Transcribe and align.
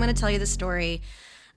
I'm 0.00 0.06
going 0.06 0.14
to 0.14 0.18
tell 0.18 0.30
you 0.30 0.38
the 0.38 0.46
story 0.46 1.02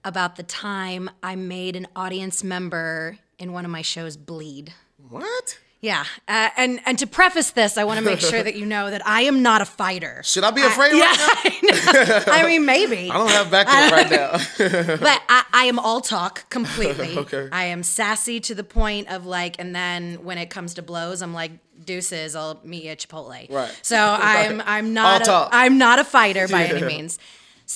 about 0.03 0.35
the 0.35 0.43
time 0.43 1.09
I 1.23 1.37
made 1.37 1.77
an 1.77 1.87
audience 1.95 2.43
member 2.43 3.17
in 3.39 3.53
one 3.53 3.63
of 3.63 3.71
my 3.71 3.81
shows 3.81 4.17
bleed. 4.17 4.73
What? 5.07 5.59
Yeah, 5.79 6.03
uh, 6.27 6.49
and 6.57 6.81
and 6.85 6.99
to 6.99 7.07
preface 7.07 7.51
this, 7.51 7.77
I 7.77 7.85
want 7.85 7.99
to 7.99 8.05
make 8.05 8.19
sure 8.19 8.43
that 8.43 8.55
you 8.55 8.65
know 8.65 8.89
that 8.89 9.05
I 9.07 9.21
am 9.21 9.43
not 9.43 9.61
a 9.61 9.65
fighter. 9.65 10.21
Should 10.25 10.43
I 10.43 10.51
be 10.51 10.61
afraid 10.61 10.91
yeah, 10.91 11.05
right 11.05 11.53
now? 11.63 12.23
I, 12.33 12.41
I 12.43 12.47
mean, 12.47 12.65
maybe. 12.65 13.09
I 13.11 13.17
don't 13.17 13.31
have 13.31 13.49
backup 13.49 13.91
right 13.93 14.11
now. 14.11 14.31
but 14.97 15.21
I, 15.29 15.45
I 15.53 15.63
am 15.63 15.79
all 15.79 16.01
talk 16.01 16.49
completely. 16.49 17.17
Okay. 17.17 17.47
I 17.49 17.65
am 17.65 17.81
sassy 17.81 18.41
to 18.41 18.53
the 18.53 18.65
point 18.65 19.07
of 19.09 19.25
like, 19.25 19.55
and 19.57 19.73
then 19.73 20.25
when 20.25 20.37
it 20.37 20.49
comes 20.49 20.73
to 20.73 20.81
blows, 20.81 21.21
I'm 21.21 21.33
like, 21.33 21.51
deuces, 21.85 22.35
I'll 22.35 22.59
meet 22.65 22.83
you 22.83 22.89
at 22.89 22.99
Chipotle. 22.99 23.49
Right. 23.49 23.79
So 23.83 23.97
I'm 23.97 24.61
I'm 24.65 24.93
not 24.93 25.13
All 25.13 25.21
a, 25.21 25.23
talk. 25.23 25.49
I'm 25.53 25.77
not 25.77 25.99
a 25.99 26.03
fighter 26.03 26.49
by 26.49 26.65
any 26.65 26.85
means. 26.85 27.19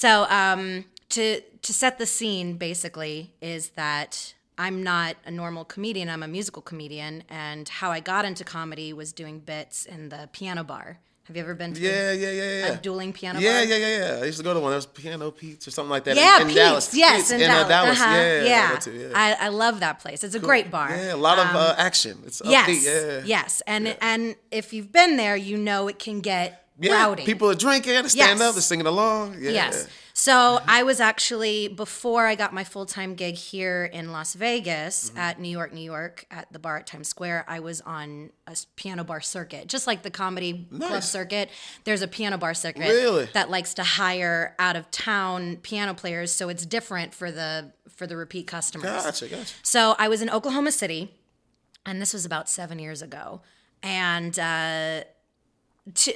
So 0.02 0.28
um 0.30 0.86
to 1.10 1.42
to 1.62 1.74
set 1.74 1.98
the 1.98 2.06
scene 2.06 2.58
basically 2.58 3.32
is 3.42 3.70
that 3.72 4.34
I'm 4.60 4.84
not 4.84 5.16
a 5.26 5.32
normal 5.32 5.66
comedian. 5.66 6.08
I'm 6.10 6.24
a 6.24 6.28
musical 6.28 6.62
comedian, 6.62 7.24
and 7.30 7.68
how 7.70 7.90
I 7.92 8.00
got 8.00 8.24
into 8.26 8.44
comedy 8.44 8.92
was 8.94 9.12
doing 9.14 9.40
bits 9.40 9.86
in 9.86 10.10
the 10.10 10.30
piano 10.32 10.64
bar. 10.64 11.00
Have 11.28 11.36
you 11.36 11.42
ever 11.44 11.56
been 11.56 11.74
to 11.74 11.82
yeah, 11.82 12.12
yeah, 12.14 12.32
yeah, 12.32 12.42
a 12.42 12.60
yeah. 12.70 12.76
dueling 12.82 13.12
piano 13.12 13.40
Yeah, 13.40 13.54
bar? 13.60 13.64
yeah, 13.66 13.76
yeah, 13.86 13.98
yeah. 14.16 14.22
I 14.22 14.26
used 14.26 14.38
to 14.38 14.44
go 14.44 14.54
to 14.54 14.60
one. 14.62 14.70
There 14.72 14.78
was 14.78 14.86
Piano 14.86 15.30
Pete's 15.32 15.68
or 15.68 15.72
something 15.72 15.90
like 15.90 16.06
that. 16.06 16.12
in- 16.12 16.24
Yeah, 16.24 16.42
in, 16.42 16.48
Pete's, 16.48 16.56
Dallas. 16.56 16.94
yes, 16.94 17.18
Pete's 17.18 17.32
in, 17.32 17.42
in, 17.42 17.50
uh, 17.52 17.68
Dallas. 17.68 17.70
Dallas. 17.70 18.02
Uh-huh. 18.02 18.16
Yeah, 18.16 18.22
I 18.22 18.46
yeah. 18.46 18.72
went 18.72 18.88
yeah. 18.88 19.08
I, 19.14 19.46
I 19.48 19.50
love 19.50 19.80
that 19.82 20.00
place. 20.00 20.24
It's 20.24 20.36
a 20.36 20.40
great 20.40 20.72
bar. 20.72 20.90
Yeah, 20.96 21.16
a 21.16 21.24
lot 21.30 21.38
of 21.40 21.48
Um, 21.48 21.56
uh, 21.58 21.76
action. 21.78 22.16
It's 22.26 22.42
yes, 22.46 22.70
upbeat. 22.70 22.84
Yeah. 22.86 23.22
yes, 23.26 23.62
and 23.68 23.98
and 24.00 24.36
if 24.52 24.72
you've 24.74 24.92
been 24.94 25.18
there, 25.18 25.36
you 25.36 25.58
know 25.58 25.88
it 25.90 26.00
can 26.00 26.22
get 26.22 26.67
Yeah, 26.80 26.94
rowdy. 26.94 27.26
people 27.26 27.50
are 27.50 27.56
drinking, 27.56 27.94
they 27.94 28.08
stand 28.10 28.40
Yes. 28.40 28.42
up, 28.50 28.56
they're 28.56 28.62
singing 28.62 28.86
along. 28.88 29.36
Yeah. 29.40 29.52
Yes. 29.52 29.88
So 30.14 30.60
I 30.68 30.82
was 30.82 31.00
actually 31.00 31.68
before 31.68 32.26
I 32.26 32.34
got 32.34 32.52
my 32.52 32.64
full 32.64 32.88
time 32.88 33.14
gig 33.14 33.36
here 33.36 33.86
in 33.86 34.12
Las 34.12 34.34
Vegas 34.34 35.10
Mm-hmm. 35.10 35.18
at 35.20 35.40
New 35.40 35.50
York, 35.50 35.74
New 35.74 35.82
York, 35.82 36.26
at 36.32 36.52
the 36.52 36.58
bar 36.58 36.78
at 36.78 36.88
Times 36.88 37.08
Square. 37.08 37.46
I 37.48 37.60
was 37.60 37.82
on 37.82 38.32
a 38.48 38.56
piano 38.76 39.04
bar 39.04 39.22
circuit, 39.22 39.68
just 39.68 39.86
like 39.86 40.02
the 40.02 40.10
comedy 40.10 40.68
club 40.76 41.04
circuit. 41.04 41.50
There's 41.84 42.02
a 42.02 42.08
piano 42.08 42.38
bar 42.40 42.56
circuit 42.56 42.82
Really? 42.88 43.30
that 43.34 43.52
likes 43.52 43.76
to 43.76 43.84
hire 43.84 44.56
out 44.58 44.76
of 44.76 44.90
town 44.90 45.58
piano 45.58 45.94
players, 45.94 46.32
so 46.32 46.50
it's 46.50 46.66
different 46.66 47.14
for 47.14 47.32
the 47.32 47.74
for 47.96 48.08
the 48.08 48.18
repeat 48.18 48.48
customers. 48.48 49.04
Gotcha, 49.04 49.28
gotcha. 49.28 49.54
So 49.62 49.96
I 50.00 50.08
was 50.08 50.22
in 50.24 50.30
Oklahoma 50.32 50.72
City, 50.72 51.14
and 51.86 52.02
this 52.02 52.12
was 52.14 52.26
about 52.26 52.50
seven 52.50 52.80
years 52.80 53.04
ago. 53.04 53.42
And 53.84 54.38
uh, 54.40 55.04
to 55.94 56.14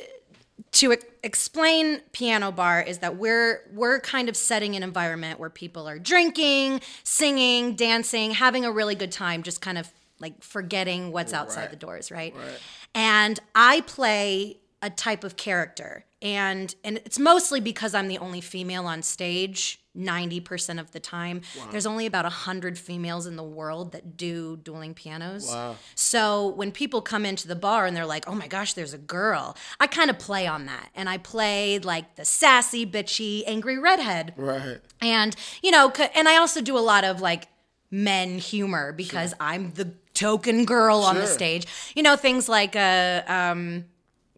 to 0.73 0.91
ex- 0.93 1.05
explain 1.23 2.01
piano 2.11 2.51
bar 2.51 2.81
is 2.81 2.99
that 2.99 3.17
we're 3.17 3.69
we're 3.73 3.99
kind 3.99 4.29
of 4.29 4.35
setting 4.37 4.75
an 4.75 4.83
environment 4.83 5.39
where 5.39 5.49
people 5.49 5.87
are 5.87 5.99
drinking, 5.99 6.81
singing, 7.03 7.75
dancing, 7.75 8.31
having 8.31 8.65
a 8.65 8.71
really 8.71 8.95
good 8.95 9.11
time, 9.11 9.43
just 9.43 9.61
kind 9.61 9.77
of 9.77 9.91
like 10.19 10.41
forgetting 10.43 11.11
what's 11.11 11.33
outside 11.33 11.61
Right. 11.61 11.69
the 11.71 11.75
doors, 11.77 12.11
right? 12.11 12.35
Right. 12.35 12.59
And 12.93 13.39
I 13.55 13.81
play 13.81 14.57
a 14.81 14.89
type 14.89 15.23
of 15.23 15.35
character, 15.35 16.05
and 16.21 16.73
and 16.83 16.97
it's 16.97 17.19
mostly 17.19 17.59
because 17.59 17.93
I'm 17.93 18.07
the 18.07 18.17
only 18.17 18.41
female 18.41 18.85
on 18.85 19.01
stage. 19.01 19.77
90% 19.97 20.79
of 20.79 20.91
the 20.91 21.01
time. 21.01 21.41
There's 21.69 21.85
only 21.85 22.05
about 22.05 22.23
100 22.23 22.77
females 22.77 23.27
in 23.27 23.35
the 23.35 23.43
world 23.43 23.91
that 23.91 24.15
do 24.15 24.55
dueling 24.55 24.93
pianos. 24.93 25.49
Wow. 25.49 25.75
So 25.95 26.47
when 26.47 26.71
people 26.71 27.01
come 27.01 27.25
into 27.25 27.47
the 27.47 27.57
bar 27.57 27.85
and 27.85 27.95
they're 27.95 28.05
like, 28.05 28.27
oh 28.27 28.33
my 28.33 28.47
gosh, 28.47 28.73
there's 28.73 28.93
a 28.93 28.97
girl, 28.97 29.57
I 29.81 29.87
kind 29.87 30.09
of 30.09 30.17
play 30.17 30.47
on 30.47 30.65
that. 30.67 30.91
And 30.95 31.09
I 31.09 31.17
play 31.17 31.77
like 31.79 32.15
the 32.15 32.23
sassy, 32.23 32.85
bitchy, 32.85 33.43
angry 33.45 33.77
redhead. 33.77 34.33
Right. 34.37 34.79
And, 35.01 35.35
you 35.61 35.71
know, 35.71 35.91
and 36.15 36.29
I 36.29 36.37
also 36.37 36.61
do 36.61 36.77
a 36.77 36.79
lot 36.79 37.03
of 37.03 37.19
like 37.19 37.49
men 37.89 38.39
humor 38.39 38.93
because 38.93 39.33
I'm 39.41 39.73
the 39.73 39.91
token 40.13 40.63
girl 40.63 40.99
on 40.99 41.15
the 41.15 41.27
stage. 41.27 41.67
You 41.95 42.03
know, 42.03 42.15
things 42.15 42.47
like, 42.47 42.77
uh, 42.77 43.23
um, 43.27 43.85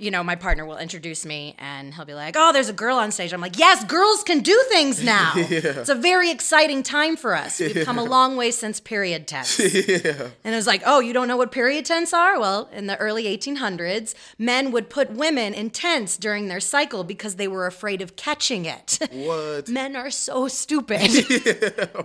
you 0.03 0.12
know, 0.12 0.24
my 0.24 0.36
partner 0.36 0.66
will 0.66 0.78
introduce 0.78 1.25
me 1.25 1.56
and 1.58 1.94
he'll 1.94 2.06
be 2.06 2.14
like, 2.14 2.36
Oh, 2.38 2.52
there's 2.52 2.69
a 2.69 2.74
girl 2.74 2.97
on 2.97 3.12
stage. 3.12 3.31
I'm 3.34 3.41
like, 3.41 3.58
Yes, 3.58 3.84
girls 3.86 4.24
can 4.24 4.41
do 4.41 4.62
things 4.69 5.03
now. 5.16 5.31
It's 5.36 5.90
a 5.90 5.96
very 5.96 6.30
exciting 6.30 6.84
time 6.84 7.16
for 7.16 7.36
us. 7.36 7.59
We've 7.59 7.86
come 7.86 7.97
a 7.97 8.03
long 8.03 8.36
way 8.36 8.52
since 8.52 8.80
period 8.80 9.28
tense. 9.28 9.59
Yeah. 9.94 10.30
And 10.44 10.53
it 10.53 10.58
was 10.58 10.68
like, 10.68 10.81
oh, 10.86 11.00
you 11.00 11.14
don't 11.14 11.28
know 11.28 11.38
what 11.38 11.52
period 11.52 11.86
tense 11.86 12.14
are? 12.14 12.40
Well, 12.40 12.69
in 12.74 12.88
the 12.88 12.97
early 12.97 13.25
1800s, 13.25 14.16
men 14.38 14.72
would 14.72 14.90
put 14.90 15.12
women 15.12 15.53
in 15.53 15.69
tents 15.69 16.18
during 16.18 16.47
their 16.47 16.59
cycle 16.59 17.03
because 17.03 17.35
they 17.35 17.47
were 17.47 17.66
afraid 17.68 18.02
of 18.02 18.16
catching 18.16 18.66
it. 18.66 19.00
What? 19.12 19.68
men 19.80 19.96
are 19.96 20.09
so 20.09 20.47
stupid. 20.47 21.09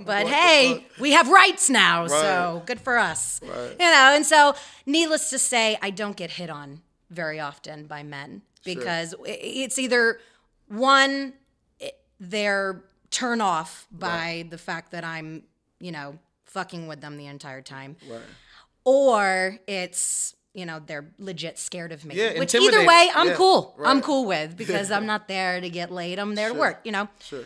but 0.05 0.27
hey, 0.29 0.87
we 0.99 1.13
have 1.13 1.29
rights 1.29 1.71
now, 1.71 2.07
so 2.07 2.63
good 2.67 2.81
for 2.81 2.99
us. 2.99 3.41
Right. 3.43 3.71
You 3.73 3.87
know, 3.87 4.13
and 4.15 4.25
so 4.27 4.55
needless 4.87 5.31
to 5.31 5.39
say, 5.39 5.79
I 5.81 5.91
don't 5.91 6.17
get 6.17 6.33
hit 6.33 6.51
on 6.51 6.81
very 7.11 7.41
often 7.41 7.87
by 7.87 8.03
men 8.03 8.43
because 8.65 9.15
i- 9.27 9.29
it's 9.65 9.79
either 9.79 10.21
one, 10.69 11.33
they're 12.21 12.85
turn 13.11 13.41
off 13.41 13.87
by 13.91 14.47
the 14.51 14.59
fact 14.59 14.91
that 14.93 15.05
I'm, 15.05 15.45
you 15.81 15.93
know, 15.93 16.19
fucking 16.45 16.87
with 16.89 17.01
them 17.01 17.17
the 17.17 17.27
entire 17.27 17.63
time. 17.63 17.97
Right. 18.09 18.21
or 18.85 19.59
it's 19.67 20.35
you 20.55 20.65
know 20.65 20.81
they're 20.85 21.11
legit 21.19 21.59
scared 21.59 21.93
of 21.93 22.05
me 22.07 22.15
Yeah, 22.15 22.39
which 22.39 22.55
either 22.55 22.87
way 22.87 23.11
i'm 23.15 23.29
Yeah, 23.29 23.35
cool. 23.35 23.77
i'm 23.85 24.01
cool 24.01 24.25
with 24.25 24.57
because 24.63 24.91
i'm 24.91 25.05
not 25.05 25.29
there 25.29 25.61
to 25.61 25.69
get 25.69 25.91
laid. 25.93 26.19
I'm 26.19 26.35
there 26.35 26.49
to 26.49 26.55
work 26.59 26.81
you 26.85 26.93
know? 26.93 27.09
Sure. 27.21 27.45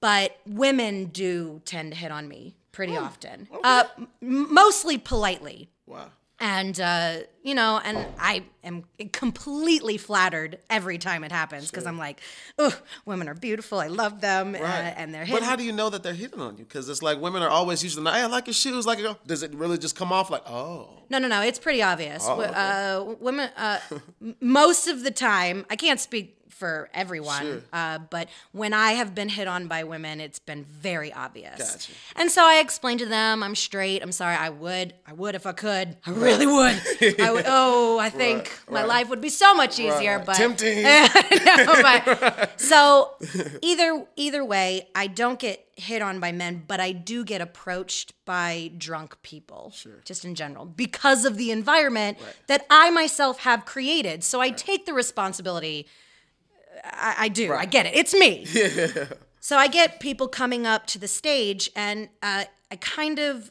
but 0.00 0.38
women 0.46 1.06
do 1.06 1.60
tend 1.66 1.92
to 1.92 1.98
hit 1.98 2.10
on 2.10 2.28
me 2.28 2.56
pretty 2.72 2.96
often. 2.96 3.46
Uh, 3.62 3.84
m- 4.22 4.52
mostly 4.52 4.96
politely. 4.98 5.68
Wow. 5.86 6.10
And 6.40 6.80
uh, 6.80 7.18
you 7.42 7.54
know 7.54 7.80
and 7.84 8.06
i 8.18 8.42
am 8.64 8.84
completely 9.12 9.96
flattered 9.96 10.58
every 10.68 10.98
time 10.98 11.22
it 11.22 11.30
happens 11.30 11.70
because 11.70 11.86
i'm 11.86 11.96
like 11.98 12.20
oh 12.58 12.76
women 13.04 13.28
are 13.28 13.34
beautiful 13.34 13.78
i 13.78 13.86
love 13.86 14.20
them 14.20 14.54
uh, 14.54 14.58
and 14.58 15.14
they're 15.14 15.24
hitting 15.24 15.40
But 15.40 15.46
how 15.46 15.54
do 15.56 15.62
you 15.62 15.72
know 15.72 15.90
that 15.90 16.02
they're 16.02 16.12
hitting 16.14 16.40
on 16.40 16.56
you? 16.58 16.64
Because 16.64 16.88
it's 16.88 17.02
like 17.02 17.20
women 17.20 17.42
are 17.42 17.48
always 17.50 17.82
usually, 17.84 18.10
hey, 18.10 18.22
I 18.22 18.26
like 18.26 18.46
your 18.46 18.54
shoes. 18.54 18.86
Like, 18.86 18.98
does 19.26 19.42
it 19.42 19.54
really 19.54 19.78
just 19.78 19.96
come 19.96 20.12
off 20.12 20.30
like, 20.30 20.42
oh, 20.48 20.88
No, 21.10 21.18
no, 21.18 21.28
no. 21.28 21.42
It's 21.42 21.58
pretty 21.58 21.82
obvious. 21.82 22.26
Oh, 22.28 22.40
okay. 22.40 22.52
uh, 22.54 23.02
women, 23.20 23.50
uh, 23.56 23.78
most 24.40 24.86
of 24.88 25.02
the 25.02 25.10
time, 25.10 25.64
I 25.70 25.76
can't 25.76 26.00
speak 26.00 26.36
for 26.54 26.88
everyone, 26.94 27.42
Sure. 27.42 27.62
uh, 27.72 27.98
but 27.98 28.28
when 28.52 28.72
I 28.72 28.92
have 28.92 29.14
been 29.14 29.28
hit 29.28 29.48
on 29.48 29.66
by 29.66 29.84
women, 29.84 30.20
it's 30.20 30.38
been 30.38 30.64
very 30.64 31.12
obvious. 31.12 31.58
Gotcha. 31.58 31.92
And 32.16 32.30
so 32.30 32.44
I 32.44 32.60
explained 32.60 33.00
to 33.00 33.06
them, 33.06 33.42
I'm 33.42 33.54
straight. 33.54 34.02
I'm 34.02 34.12
sorry. 34.12 34.36
I 34.36 34.50
would, 34.50 34.94
I 35.06 35.12
would 35.14 35.34
if 35.34 35.46
I 35.46 35.52
could. 35.52 35.96
I 36.06 36.10
really 36.10 36.46
would. 36.46 36.80
I 37.20 37.32
would. 37.32 37.44
Oh, 37.56 37.98
I 37.98 38.08
think 38.10 38.44
Right, 38.68 38.72
my 38.72 38.80
right. 38.80 38.88
life 38.88 39.08
would 39.10 39.20
be 39.20 39.28
so 39.28 39.54
much 39.54 39.78
easier. 39.78 40.16
right. 40.18 40.26
But 40.26 40.36
Tempting. 40.36 40.82
No, 40.84 41.82
but- 41.82 42.52
so 42.60 43.14
either 43.62 44.06
either 44.16 44.44
way, 44.44 44.88
I 44.94 45.06
don't 45.06 45.38
get 45.38 45.66
hit 45.76 46.02
on 46.02 46.20
by 46.20 46.30
men, 46.30 46.62
but 46.68 46.78
I 46.80 46.92
do 46.92 47.24
get 47.24 47.40
approached 47.40 48.12
by 48.24 48.70
drunk 48.78 49.20
people, 49.22 49.72
just 50.04 50.24
in 50.24 50.34
general, 50.36 50.64
because 50.66 51.24
of 51.24 51.36
the 51.36 51.50
environment 51.50 52.16
that 52.46 52.64
I 52.70 52.90
myself 52.90 53.40
have 53.40 53.64
created. 53.64 54.22
So 54.22 54.40
I 54.40 54.50
take 54.50 54.86
the 54.86 54.94
responsibility. 54.94 55.86
I, 56.84 57.14
I 57.18 57.28
do. 57.28 57.52
I 57.52 57.64
get 57.66 57.86
it. 57.86 57.94
It's 57.94 58.14
me. 58.14 58.46
So 59.40 59.58
I 59.58 59.68
get 59.68 60.00
people 60.00 60.26
coming 60.26 60.66
up 60.66 60.86
to 60.86 60.98
the 60.98 61.06
stage, 61.06 61.68
and 61.76 62.08
uh, 62.22 62.44
I 62.70 62.76
kind 62.76 63.18
of, 63.18 63.50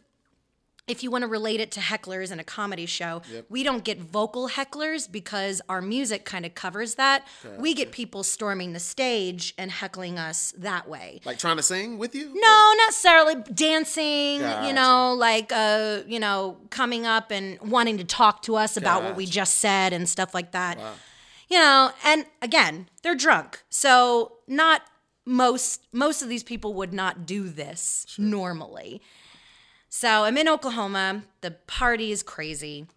if 0.88 1.04
you 1.04 1.12
want 1.12 1.22
to 1.22 1.28
relate 1.28 1.60
it 1.60 1.70
to 1.74 1.80
hecklers 1.80 2.32
in 2.32 2.40
a 2.40 2.44
comedy 2.44 2.88
show, 2.88 3.22
we 3.48 3.62
don't 3.62 3.84
get 3.84 4.00
vocal 4.00 4.50
hecklers 4.50 5.10
because 5.10 5.62
our 5.70 5.84
music 5.84 6.26
kind 6.26 6.48
of 6.48 6.56
covers 6.56 6.96
that. 6.96 7.28
We 7.60 7.76
get 7.76 7.92
people 7.92 8.24
storming 8.24 8.74
the 8.74 8.80
stage 8.80 9.54
and 9.56 9.70
heckling 9.70 10.18
us 10.18 10.52
that 10.58 10.90
way. 10.90 11.22
like 11.26 11.38
trying 11.38 11.58
to 11.58 11.64
sing 11.64 12.00
with 12.00 12.16
you? 12.16 12.26
No, 12.34 12.42
not 12.42 12.78
necessarily 12.88 13.36
dancing, 13.54 14.42
you 14.66 14.74
know, 14.74 15.14
like 15.14 15.52
uh, 15.52 16.00
you 16.08 16.20
know, 16.20 16.58
coming 16.72 17.06
up 17.06 17.30
and 17.30 17.60
wanting 17.62 18.00
to 18.00 18.04
talk 18.04 18.42
to 18.44 18.56
us 18.56 18.78
about 18.78 19.04
what 19.04 19.16
we 19.16 19.28
just 19.28 19.60
said 19.60 19.94
and 19.94 20.10
stuff 20.10 20.34
like 20.34 20.54
that. 20.54 20.80
You 21.54 21.60
know, 21.60 21.92
and 22.04 22.26
again, 22.42 22.90
they're 23.04 23.14
drunk. 23.14 23.62
So 23.70 24.38
not 24.48 24.82
most 25.24 25.86
most 25.92 26.24
of 26.24 26.28
these 26.28 26.42
people 26.42 26.74
would 26.74 26.94
not 26.94 27.28
do 27.28 27.48
this 27.48 28.08
normally. 28.18 29.04
So 29.88 30.24
I'm 30.24 30.36
in 30.36 30.50
Oklahoma. 30.50 31.26
The 31.42 31.52
party 31.52 32.12
is 32.12 32.24
crazy. 32.24 32.88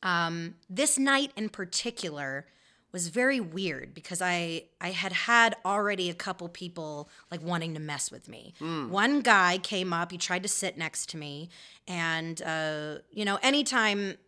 Um, 0.00 0.54
this 0.70 0.96
night 0.96 1.32
in 1.36 1.48
particular 1.48 2.46
was 2.92 3.08
very 3.08 3.40
weird 3.40 3.94
because 3.94 4.22
I 4.22 4.66
I 4.80 4.90
had 4.90 5.12
had 5.12 5.56
already 5.64 6.08
a 6.08 6.14
couple 6.14 6.48
people 6.48 7.10
like 7.32 7.42
wanting 7.42 7.74
to 7.74 7.80
mess 7.80 8.12
with 8.12 8.28
me. 8.28 8.54
One 8.90 9.22
guy 9.22 9.58
came 9.58 9.92
up, 9.92 10.12
he 10.12 10.18
tried 10.18 10.44
to 10.44 10.48
sit 10.48 10.78
next 10.78 11.08
to 11.08 11.16
me, 11.16 11.48
and 11.88 12.40
uh, 12.42 12.98
you 13.10 13.24
know, 13.24 13.40
anytime 13.42 14.18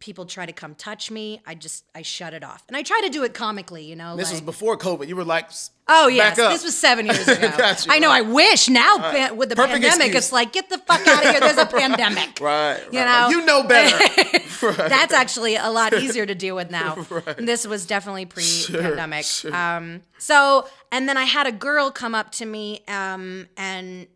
people 0.00 0.24
try 0.26 0.46
to 0.46 0.52
come 0.52 0.74
touch 0.76 1.10
me, 1.10 1.40
I 1.46 1.54
just 1.54 1.84
I 1.94 2.02
shut 2.02 2.32
it 2.34 2.44
off, 2.44 2.64
and 2.68 2.76
I 2.76 2.82
try 2.82 3.00
to 3.04 3.08
do 3.08 3.24
it 3.24 3.34
comically, 3.34 3.84
you 3.84 3.96
know. 3.96 4.16
This 4.16 4.30
was 4.30 4.40
before 4.40 4.76
COVID. 4.78 5.08
You 5.08 5.16
were 5.16 5.24
like, 5.24 5.50
Oh 5.88 6.06
yes, 6.08 6.38
up. 6.38 6.52
this 6.52 6.62
was 6.64 6.76
seven 6.76 7.06
years 7.06 7.26
ago. 7.28 7.50
Got 7.56 7.84
you, 7.86 7.92
I 7.92 7.98
know. 7.98 8.08
right. 8.08 8.18
I 8.24 8.30
wish 8.30 8.68
now 8.68 8.98
pa- 8.98 9.34
with 9.34 9.48
the 9.48 9.56
Perfect 9.56 9.74
pandemic, 9.82 10.06
excuse. 10.08 10.24
it's 10.26 10.32
like 10.32 10.52
get 10.52 10.68
the 10.68 10.78
fuck 10.78 11.06
out 11.06 11.24
of 11.24 11.30
here. 11.30 11.40
There's 11.40 11.56
a 11.58 11.66
pandemic. 11.78 12.38
right, 12.40 12.80
You 12.92 13.00
right, 13.00 13.28
know? 13.30 13.30
you 13.30 13.44
know 13.44 13.62
better. 13.68 14.88
That's 14.88 15.12
actually 15.14 15.56
a 15.56 15.70
lot 15.70 15.92
easier 15.94 16.26
to 16.26 16.34
deal 16.34 16.54
with 16.54 16.70
now. 16.70 16.94
This 17.38 17.66
was 17.66 17.86
definitely 17.86 18.26
pre-pandemic. 18.26 19.24
sure. 19.24 19.54
Um, 19.54 20.02
so, 20.18 20.68
and 20.92 21.08
then 21.08 21.16
I 21.16 21.24
had 21.24 21.46
a 21.46 21.52
girl 21.52 21.90
come 21.90 22.14
up 22.14 22.30
to 22.32 22.46
me 22.46 22.82
um, 22.86 23.48
and 23.56 24.06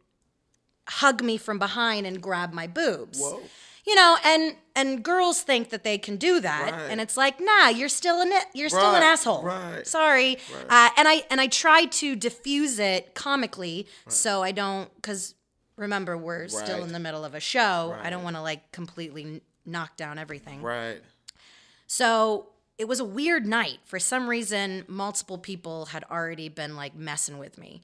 hug 0.88 1.23
me 1.23 1.37
from 1.38 1.58
behind 1.58 2.06
and 2.06 2.20
grab 2.23 2.52
my 2.52 2.67
boobs. 2.67 3.19
Whoa. 3.20 3.40
You 3.84 3.94
know, 3.96 4.17
and 4.25 4.56
and 4.76 5.02
girls 5.02 5.43
think 5.43 5.70
that 5.70 5.82
they 5.84 5.99
can 5.99 6.17
do 6.17 6.40
that, 6.40 6.73
Right. 6.73 6.90
and 6.90 7.00
it's 7.00 7.17
like, 7.17 7.40
nah, 7.40 7.69
you're 7.69 7.88
still 7.88 8.20
an 8.20 8.32
you're 8.55 8.69
still 8.69 8.94
an 8.94 9.02
asshole. 9.02 9.43
right, 9.43 9.84
Sorry. 9.87 10.38
Uh, 10.69 10.90
and 10.96 11.08
I 11.08 11.25
and 11.31 11.40
I 11.40 11.49
try 11.49 11.87
to 11.87 12.14
diffuse 12.17 12.79
it 12.79 13.14
comically, 13.14 13.87
so 14.08 14.43
I 14.43 14.52
don't 14.52 14.94
because 14.96 15.34
remember 15.76 16.17
we're 16.17 16.46
still 16.49 16.84
in 16.84 16.93
the 16.93 17.00
middle 17.00 17.25
of 17.25 17.34
a 17.34 17.40
show. 17.40 17.96
I 18.00 18.08
don't 18.11 18.23
want 18.23 18.37
to 18.37 18.43
like 18.43 18.70
completely 18.73 19.40
knock 19.67 19.96
down 19.96 20.17
everything. 20.19 20.62
Right. 20.62 21.00
So 21.87 22.46
it 22.78 22.87
was 22.88 23.00
a 23.00 23.05
weird 23.05 23.46
night. 23.46 23.78
For 23.85 23.99
some 23.99 24.28
reason, 24.28 24.85
multiple 24.88 25.38
people 25.38 25.87
had 25.87 26.05
already 26.11 26.49
been 26.49 26.76
like 26.76 26.94
messing 26.94 27.38
with 27.38 27.58
me. 27.58 27.82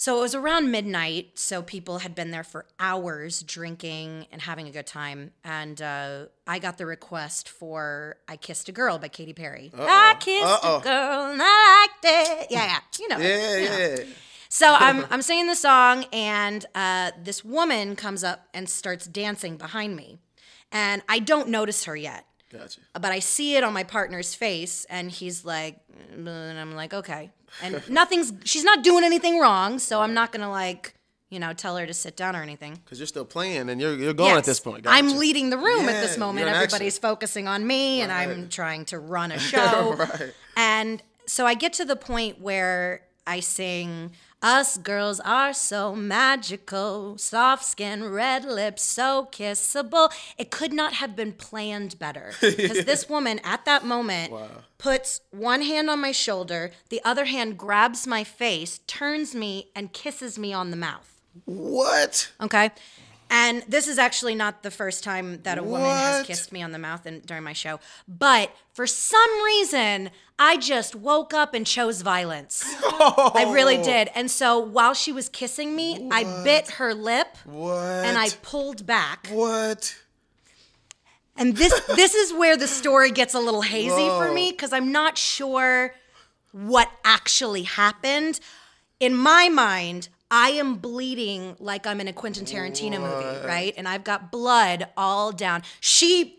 So 0.00 0.16
it 0.16 0.22
was 0.22 0.34
around 0.34 0.70
midnight. 0.70 1.32
So 1.34 1.60
people 1.60 1.98
had 1.98 2.14
been 2.14 2.30
there 2.30 2.42
for 2.42 2.64
hours 2.78 3.42
drinking 3.42 4.28
and 4.32 4.40
having 4.40 4.66
a 4.66 4.70
good 4.70 4.86
time. 4.86 5.32
And 5.44 5.82
uh, 5.82 6.24
I 6.46 6.58
got 6.58 6.78
the 6.78 6.86
request 6.86 7.50
for 7.50 8.16
I 8.26 8.36
Kissed 8.36 8.70
a 8.70 8.72
Girl 8.72 8.98
by 8.98 9.08
Katy 9.08 9.34
Perry. 9.34 9.70
I 9.78 10.16
kissed 10.18 10.42
Uh-oh. 10.42 10.78
a 10.78 10.82
girl 10.82 11.30
and 11.32 11.40
I 11.44 11.86
liked 11.86 12.04
it. 12.42 12.46
Yeah, 12.50 12.64
yeah. 12.64 12.78
You 12.98 13.08
know. 13.08 13.18
Yeah, 13.18 13.56
you 13.58 13.68
know. 13.68 13.78
yeah. 13.78 14.04
So 14.48 14.74
I'm 14.74 15.04
I'm 15.10 15.20
singing 15.20 15.48
the 15.48 15.54
song, 15.54 16.06
and 16.14 16.64
uh, 16.74 17.10
this 17.22 17.44
woman 17.44 17.94
comes 17.94 18.24
up 18.24 18.48
and 18.54 18.70
starts 18.70 19.06
dancing 19.06 19.58
behind 19.58 19.96
me, 19.96 20.18
and 20.72 21.02
I 21.10 21.18
don't 21.18 21.50
notice 21.50 21.84
her 21.84 21.94
yet, 21.94 22.24
Gotcha. 22.50 22.80
but 22.94 23.12
I 23.12 23.20
see 23.20 23.54
it 23.56 23.62
on 23.62 23.72
my 23.74 23.84
partner's 23.84 24.34
face, 24.34 24.86
and 24.86 25.08
he's 25.10 25.44
like, 25.44 25.78
and 26.12 26.28
I'm 26.28 26.74
like, 26.74 26.92
okay, 26.92 27.30
and 27.62 27.82
nothing's 27.88 28.32
she's 28.44 28.64
not 28.64 28.82
doing 28.84 29.04
anything 29.04 29.38
wrong, 29.38 29.78
so 29.78 30.00
I'm 30.00 30.14
not 30.14 30.32
gonna 30.32 30.50
like 30.50 30.94
you 31.30 31.38
know 31.38 31.52
tell 31.52 31.76
her 31.76 31.86
to 31.86 31.94
sit 31.94 32.16
down 32.16 32.34
or 32.36 32.42
anything. 32.42 32.74
Because 32.84 32.98
you're 32.98 33.06
still 33.06 33.24
playing 33.24 33.68
and 33.70 33.80
you're 33.80 33.96
you're 33.96 34.14
going 34.14 34.36
at 34.36 34.44
this 34.44 34.60
point. 34.60 34.86
I'm 34.86 35.06
Gotcha. 35.08 35.18
leading 35.18 35.50
the 35.50 35.58
room 35.58 35.88
at 35.88 36.02
this 36.02 36.18
moment. 36.18 36.48
Everybody's 36.48 36.98
focusing 36.98 37.46
on 37.48 37.66
me, 37.66 38.00
and 38.02 38.10
I'm 38.12 38.48
trying 38.48 38.84
to 38.86 38.98
run 38.98 39.32
a 39.32 39.38
show. 39.52 39.94
Right. 39.98 40.32
And 40.56 41.02
so 41.26 41.46
I 41.46 41.54
get 41.54 41.72
to 41.74 41.84
the 41.84 41.96
point 41.96 42.40
where 42.40 43.02
I 43.26 43.40
sing, 43.40 44.12
Us 44.42 44.78
girls 44.78 45.20
are 45.20 45.52
so 45.52 45.94
magical, 45.94 47.18
soft 47.18 47.64
skin, 47.64 48.04
red 48.04 48.44
lips, 48.44 48.82
so 48.82 49.28
kissable. 49.30 50.10
It 50.38 50.50
could 50.50 50.72
not 50.72 50.94
have 50.94 51.14
been 51.14 51.32
planned 51.32 51.98
better. 51.98 52.32
Because 52.40 52.84
this 52.84 53.08
woman 53.08 53.40
at 53.44 53.64
that 53.64 53.84
moment 53.84 54.32
puts 54.78 55.20
one 55.30 55.62
hand 55.62 55.88
on 55.90 56.00
my 56.00 56.12
shoulder, 56.12 56.72
the 56.88 57.00
other 57.04 57.26
hand 57.26 57.58
grabs 57.58 58.06
my 58.06 58.24
face, 58.24 58.80
turns 58.86 59.34
me, 59.34 59.70
and 59.74 59.92
kisses 59.92 60.38
me 60.38 60.52
on 60.52 60.70
the 60.70 60.76
mouth. 60.76 61.20
What? 61.44 62.30
Okay. 62.40 62.70
And 63.32 63.62
this 63.68 63.86
is 63.86 63.96
actually 63.96 64.34
not 64.34 64.64
the 64.64 64.72
first 64.72 65.04
time 65.04 65.40
that 65.42 65.56
a 65.56 65.62
woman 65.62 65.88
has 65.88 66.26
kissed 66.26 66.50
me 66.50 66.62
on 66.62 66.72
the 66.72 66.78
mouth 66.78 67.06
in, 67.06 67.20
during 67.20 67.44
my 67.44 67.52
show. 67.52 67.78
But 68.08 68.50
for 68.72 68.88
some 68.88 69.30
reason, 69.44 70.10
I 70.36 70.56
just 70.56 70.96
woke 70.96 71.32
up 71.32 71.54
and 71.54 71.64
chose 71.64 72.02
violence. 72.02 72.64
I 72.82 73.48
really 73.52 73.76
did. 73.82 74.10
And 74.16 74.28
so 74.28 74.58
while 74.58 74.94
she 74.94 75.12
was 75.12 75.28
kissing 75.28 75.76
me, 75.76 76.08
I 76.10 76.42
bit 76.42 76.72
her 76.72 76.92
lip 76.92 77.36
What? 77.44 77.76
and 78.04 78.18
I 78.18 78.30
pulled 78.42 78.84
back. 78.84 79.28
What? 79.28 79.96
And 81.36 81.56
this 81.56 81.78
this 81.94 82.16
is 82.16 82.32
where 82.34 82.56
the 82.56 82.66
story 82.66 83.12
gets 83.12 83.34
a 83.34 83.40
little 83.40 83.62
hazy 83.62 84.08
for 84.08 84.32
me 84.32 84.50
because 84.50 84.72
I'm 84.72 84.90
not 84.90 85.16
sure 85.16 85.94
what 86.50 86.90
actually 87.04 87.62
happened. 87.62 88.40
In 88.98 89.16
my 89.16 89.48
mind, 89.48 90.08
I 90.30 90.50
am 90.50 90.76
bleeding 90.76 91.56
like 91.58 91.86
I'm 91.86 92.00
in 92.00 92.08
a 92.08 92.12
Quentin 92.12 92.44
Tarantino 92.44 93.00
movie, 93.00 93.46
right? 93.46 93.74
And 93.76 93.88
I've 93.88 94.04
got 94.04 94.30
blood 94.30 94.86
all 94.96 95.32
down. 95.32 95.62
She 95.80 96.36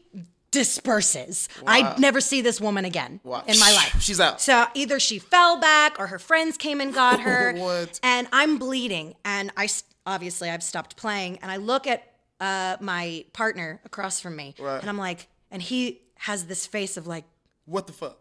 disperses. 0.51 1.47
I 1.65 1.95
never 1.97 2.19
see 2.21 2.41
this 2.41 2.59
woman 2.61 2.83
again 2.85 3.19
Wow. 3.23 3.43
in 3.47 3.57
my 3.59 3.71
life. 3.71 4.01
She's 4.01 4.19
out. 4.19 4.41
So 4.41 4.65
either 4.73 4.99
she 4.99 5.17
fell 5.19 5.59
back 5.59 5.97
or 5.99 6.07
her 6.07 6.19
friends 6.19 6.57
came 6.57 6.81
and 6.81 6.93
got 6.93 7.19
her. 7.27 7.53
What? 7.55 7.99
And 8.03 8.27
I'm 8.33 8.57
bleeding. 8.57 9.15
And 9.25 9.51
I 9.57 9.67
obviously 10.05 10.49
I've 10.49 10.63
stopped 10.63 10.97
playing. 10.97 11.39
And 11.41 11.49
I 11.51 11.57
look 11.57 11.87
at 11.87 12.03
uh, 12.39 12.75
my 12.81 13.23
partner 13.33 13.79
across 13.85 14.19
from 14.19 14.35
me, 14.35 14.55
Right. 14.59 14.79
and 14.81 14.89
I'm 14.89 14.97
like, 14.97 15.27
and 15.51 15.61
he 15.61 16.01
has 16.15 16.45
this 16.45 16.65
face 16.65 16.97
of 16.97 17.07
like, 17.07 17.23
What 17.65 17.87
the 17.87 17.93
fuck? 17.93 18.17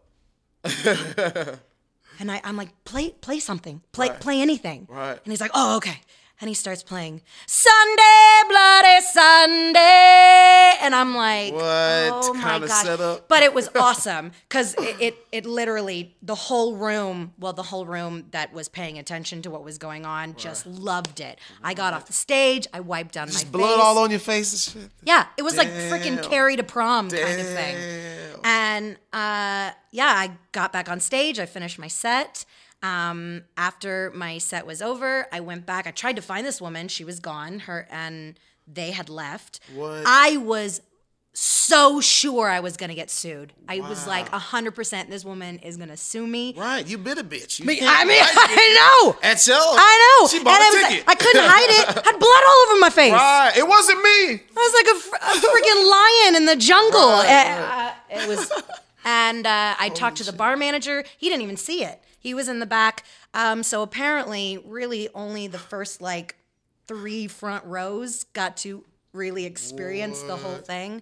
and 2.21 2.31
I, 2.31 2.39
I'm 2.43 2.55
like, 2.55 2.69
play 2.85 3.09
play 3.09 3.39
something, 3.39 3.81
play 3.91 4.09
Right. 4.09 4.19
play 4.21 4.41
anything. 4.41 4.87
Right. 4.89 5.19
And 5.23 5.31
he's 5.33 5.41
like, 5.41 5.51
oh 5.53 5.75
okay. 5.77 5.97
And 6.41 6.47
he 6.47 6.55
starts 6.55 6.81
playing 6.81 7.21
Sunday, 7.45 8.41
Bloody 8.49 9.01
Sunday, 9.13 10.73
and 10.81 10.95
I'm 10.95 11.15
like, 11.15 11.53
What 11.53 11.63
oh 11.63 12.33
my 12.33 12.59
god! 12.59 12.69
setup? 12.69 13.27
But 13.27 13.43
it 13.43 13.53
was 13.53 13.69
awesome 13.75 14.31
because 14.49 14.73
it, 14.79 14.95
it 14.99 15.15
it 15.31 15.45
literally 15.45 16.15
the 16.23 16.33
whole 16.33 16.75
room, 16.75 17.33
well, 17.37 17.53
the 17.53 17.61
whole 17.63 17.85
room 17.85 18.25
that 18.31 18.53
was 18.53 18.69
paying 18.69 18.97
attention 18.97 19.43
to 19.43 19.51
what 19.51 19.63
was 19.63 19.77
going 19.77 20.03
on, 20.03 20.35
just 20.35 20.65
loved 20.65 21.19
it. 21.19 21.37
I 21.63 21.75
got 21.75 21.93
off 21.93 22.07
the 22.07 22.13
stage, 22.13 22.67
I 22.73 22.79
wiped 22.79 23.13
down 23.13 23.29
my 23.31 23.43
Blood 23.51 23.79
all 23.79 23.99
on 23.99 24.09
your 24.09 24.19
face 24.19 24.51
and 24.51 24.83
shit. 24.83 24.91
Yeah, 25.03 25.27
it 25.37 25.43
was 25.43 25.57
like 25.57 25.67
freaking 25.67 26.15
Damn. 26.15 26.23
Carrie 26.23 26.55
to 26.55 26.63
prom 26.63 27.09
kind 27.09 27.39
of 27.39 27.47
thing. 27.47 27.77
And 28.43 28.95
uh, 29.13 29.71
yeah, 29.91 30.07
I 30.07 30.31
got 30.51 30.73
back 30.73 30.89
on 30.89 30.99
stage. 30.99 31.37
I 31.37 31.45
finished 31.45 31.77
my 31.77 31.87
set. 31.87 32.45
Um, 32.83 33.43
after 33.57 34.11
my 34.15 34.37
set 34.39 34.65
was 34.65 34.81
over, 34.81 35.27
I 35.31 35.39
went 35.39 35.65
back. 35.65 35.85
I 35.87 35.91
tried 35.91 36.15
to 36.15 36.21
find 36.21 36.45
this 36.45 36.59
woman. 36.59 36.87
She 36.87 37.03
was 37.03 37.19
gone. 37.19 37.59
Her 37.59 37.87
and 37.91 38.39
they 38.67 38.91
had 38.91 39.09
left. 39.09 39.59
What? 39.75 40.03
I 40.05 40.37
was 40.37 40.81
so 41.33 42.01
sure 42.01 42.49
I 42.49 42.59
was 42.59 42.75
gonna 42.75 42.93
get 42.95 43.09
sued. 43.09 43.53
I 43.69 43.79
was 43.79 44.05
like 44.05 44.27
hundred 44.29 44.71
percent. 44.71 45.09
This 45.09 45.23
woman 45.23 45.59
is 45.59 45.77
gonna 45.77 45.95
sue 45.95 46.27
me. 46.27 46.53
Right, 46.57 46.85
you 46.85 46.97
bit 46.97 47.17
a 47.19 47.23
bitch. 47.23 47.59
You 47.59 47.65
I 47.87 48.03
mean. 48.03 48.19
I 48.21 49.01
know. 49.05 49.17
At 49.23 49.39
show. 49.39 49.53
I 49.55 50.19
know. 50.21 50.27
She 50.27 50.43
bought 50.43 50.59
and 50.59 50.75
a 50.75 50.77
I, 50.85 50.89
ticket. 50.89 51.07
like, 51.07 51.17
I 51.17 51.23
couldn't 51.23 51.43
hide 51.45 51.69
it. 51.69 52.05
Had 52.05 52.19
blood 52.19 52.43
all 52.47 52.71
over 52.71 52.79
my 52.81 52.89
face. 52.89 53.13
Right, 53.13 53.53
it 53.55 53.67
wasn't 53.67 53.99
me. 53.99 54.41
I 54.41 54.41
was 54.55 54.73
like 54.73 54.87
a, 54.87 54.97
a 55.15 55.33
freaking 55.39 55.89
lion 55.91 56.35
in 56.35 56.45
the 56.47 56.55
jungle. 56.57 56.99
Right, 56.99 57.57
Uh, 58.11 58.15
uh, 58.17 58.23
it 58.23 58.27
was, 58.27 58.51
and 59.05 59.47
uh, 59.47 59.75
I 59.79 59.87
talked 59.89 60.17
to 60.17 60.23
the 60.25 60.33
bar 60.33 60.57
manager. 60.57 61.03
He 61.17 61.29
didn't 61.29 61.43
even 61.43 61.57
see 61.57 61.83
it. 61.85 62.01
He 62.21 62.33
was 62.33 62.47
in 62.47 62.59
the 62.59 62.65
back. 62.65 63.03
Um, 63.33 63.63
so 63.63 63.81
apparently, 63.81 64.57
really, 64.65 65.09
only 65.13 65.47
the 65.47 65.57
first 65.59 66.01
like 66.01 66.35
three 66.87 67.27
front 67.27 67.65
rows 67.65 68.23
got 68.25 68.55
to 68.57 68.83
really 69.11 69.45
experience 69.45 70.21
the 70.21 70.37
whole 70.37 70.55
thing. 70.57 71.01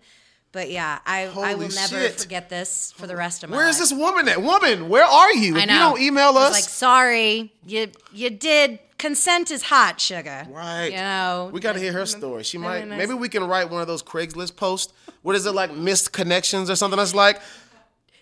But 0.51 0.71
yeah, 0.71 0.97
I 1.05 1.25
I 1.27 1.53
will 1.53 1.69
never 1.69 1.99
shit. 1.99 2.21
forget 2.21 2.49
this 2.49 2.91
for 2.97 3.05
the 3.05 3.15
rest 3.15 3.43
of 3.43 3.51
my 3.51 3.57
Where 3.57 3.65
life. 3.67 3.73
is 3.75 3.89
this 3.89 3.93
woman 3.93 4.27
at? 4.27 4.41
Woman, 4.41 4.89
where 4.89 5.05
are 5.05 5.33
you? 5.33 5.55
I 5.55 5.63
If 5.63 5.69
you 5.69 5.77
don't 5.77 6.01
email 6.01 6.29
I 6.29 6.31
was 6.31 6.43
us, 6.45 6.53
like, 6.53 6.63
sorry, 6.63 7.53
you 7.67 7.91
you 8.11 8.29
did. 8.31 8.79
Consent 8.97 9.49
is 9.49 9.63
hot, 9.63 10.01
sugar. 10.01 10.45
Right. 10.49 10.87
You 10.91 10.97
know. 10.97 11.51
we 11.53 11.61
got 11.61 11.73
to 11.73 11.79
hear 11.79 11.93
her 11.93 12.05
story. 12.05 12.43
She 12.43 12.57
might. 12.57 12.85
Maybe 12.87 13.13
we 13.13 13.29
can 13.29 13.45
write 13.45 13.69
one 13.69 13.81
of 13.81 13.87
those 13.87 14.03
Craigslist 14.03 14.55
posts. 14.57 14.91
What 15.21 15.35
is 15.37 15.45
it 15.45 15.53
like? 15.53 15.71
Missed 15.73 16.11
connections 16.11 16.69
or 16.69 16.75
something? 16.75 16.97
That's 16.97 17.15
like. 17.15 17.39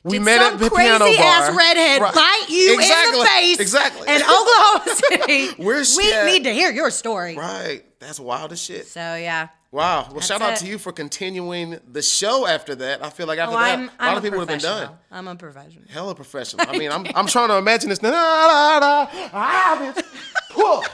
We 0.07 0.17
Did 0.17 0.25
met 0.25 0.41
some 0.41 0.53
at 0.53 0.59
the 0.59 0.69
crazy 0.69 0.89
piano 0.89 1.05
bar. 1.05 1.25
ass 1.25 1.55
redhead 1.55 2.01
Right. 2.01 2.13
bite 2.13 2.45
you 2.49 2.73
in 2.73 2.79
Exactly. 2.79 3.19
the 3.19 3.25
face 3.25 3.59
Exactly. 3.59 4.07
in 4.15 4.21
Oklahoma 4.21 4.95
City. 4.95 5.47
Where's 5.63 5.95
we 5.97 6.03
she 6.03 6.13
at? 6.13 6.25
need 6.25 6.43
to 6.45 6.53
hear 6.53 6.71
your 6.71 6.89
story. 6.91 7.35
Right. 7.35 7.83
That's 7.99 8.19
wild 8.19 8.51
as 8.51 8.61
shit. 8.61 8.87
So 8.87 8.99
yeah. 9.15 9.49
Wow. 9.69 10.07
Well, 10.11 10.21
shout 10.21 10.41
out 10.41 10.53
it. 10.53 10.59
to 10.59 10.65
you 10.67 10.77
for 10.77 10.93
continuing 10.93 11.77
the 11.91 12.01
show 12.01 12.47
after 12.47 12.73
that. 12.75 13.03
I 13.03 13.09
feel 13.09 13.27
like 13.27 13.37
after 13.37 13.55
Oh, 13.55 13.59
that, 13.59 13.77
I'm, 13.77 13.89
a 13.89 13.91
I'm 13.99 14.07
lot 14.07 14.17
of 14.17 14.23
people 14.23 14.39
would 14.39 14.49
have 14.49 14.61
been 14.61 14.69
done. 14.69 14.91
I'm 15.11 15.27
a 15.27 15.35
professional. 15.35 15.83
Hella 15.89 16.15
professional. 16.15 16.65
I 16.69 16.77
mean, 16.77 16.89
I'm 16.91 17.05
I'm 17.13 17.27
trying 17.27 17.49
to 17.49 17.57
imagine 17.57 17.89
this. 17.89 17.99
Ah, 18.03 19.93
bitch. 19.93 20.85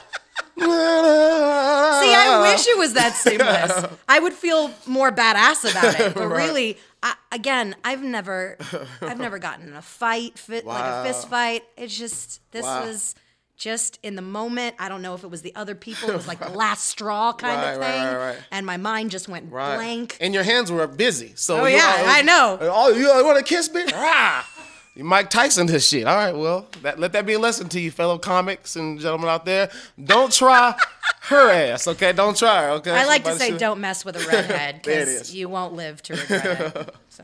Puh. 0.57 0.65
Da, 0.65 1.01
da, 1.01 2.01
See, 2.01 2.13
I 2.13 2.51
wish 2.51 2.67
it 2.67 2.77
was 2.77 2.93
that 2.93 3.13
seamless. 3.15 3.85
I 4.07 4.19
would 4.19 4.33
feel 4.33 4.71
more 4.85 5.11
badass 5.11 5.69
about 5.69 5.99
it. 5.99 6.13
But 6.13 6.27
Right. 6.27 6.45
really, 6.45 6.77
I, 7.01 7.15
again, 7.31 7.75
I've 7.83 8.03
never, 8.03 8.57
I've 9.01 9.19
never 9.19 9.39
gotten 9.39 9.67
in 9.67 9.73
a 9.75 9.81
fight, 9.81 10.37
fit, 10.37 10.65
like 10.65 10.83
a 10.83 11.03
fist 11.03 11.27
fight. 11.29 11.63
It's 11.77 11.97
just 11.97 12.39
this 12.51 12.63
Wow. 12.63 12.85
was 12.85 13.15
just 13.55 13.99
in 14.03 14.15
the 14.15 14.21
moment. 14.21 14.75
I 14.79 14.89
don't 14.89 15.01
know 15.01 15.13
if 15.13 15.23
it 15.23 15.29
was 15.29 15.41
the 15.41 15.55
other 15.55 15.75
people. 15.75 16.09
It 16.09 16.15
was 16.15 16.27
like 16.27 16.39
the 16.39 16.49
last 16.65 16.87
straw 16.87 17.31
kind 17.33 17.61
Right, 17.61 17.73
of 17.73 17.81
thing. 17.81 18.03
right, 18.03 18.27
right. 18.33 18.37
And 18.51 18.65
my 18.65 18.77
mind 18.77 19.11
just 19.11 19.27
went 19.29 19.51
Right. 19.51 19.75
blank. 19.75 20.17
And 20.19 20.33
your 20.33 20.43
hands 20.43 20.71
were 20.71 20.85
busy. 20.87 21.33
So 21.35 21.61
Oh, 21.61 21.65
yeah, 21.65 21.95
all- 21.99 22.05
I 22.09 22.21
know. 22.23 22.57
Oh, 22.61 22.89
you 22.89 23.07
want 23.25 23.37
to 23.37 23.43
kiss 23.43 23.71
me? 23.71 23.83
Ah. 23.93 24.49
You 24.95 25.03
Mike 25.03 25.29
Tyson 25.31 25.65
this 25.65 25.87
shit. 25.87 26.05
All 26.05 26.15
right, 26.15 26.35
well, 26.35 26.67
that, 26.83 26.99
let 26.99 27.13
that 27.13 27.25
be 27.25 27.33
a 27.33 27.39
lesson 27.39 27.67
to 27.69 27.79
you, 27.79 27.89
fellow 27.89 28.19
comics 28.19 28.75
and 28.75 28.99
gentlemen 28.99 29.27
out 29.27 29.43
there. 29.43 29.71
Don't 30.03 30.31
try 30.31 30.75
her 31.23 31.49
ass, 31.49 31.87
okay? 31.87 32.13
Don't 32.13 32.37
try 32.37 32.63
her, 32.63 32.69
okay? 32.73 32.91
I 32.91 33.05
like 33.05 33.23
to 33.23 33.35
say, 33.35 33.49
should- 33.49 33.59
don't 33.59 33.79
mess 33.81 34.05
with 34.05 34.15
a 34.15 34.27
redhead 34.27 34.75
because 34.83 35.33
you 35.33 35.49
won't 35.49 35.73
live 35.73 36.01
to 36.03 36.13
regret 36.13 36.75
it. 36.75 36.95
So 37.09 37.23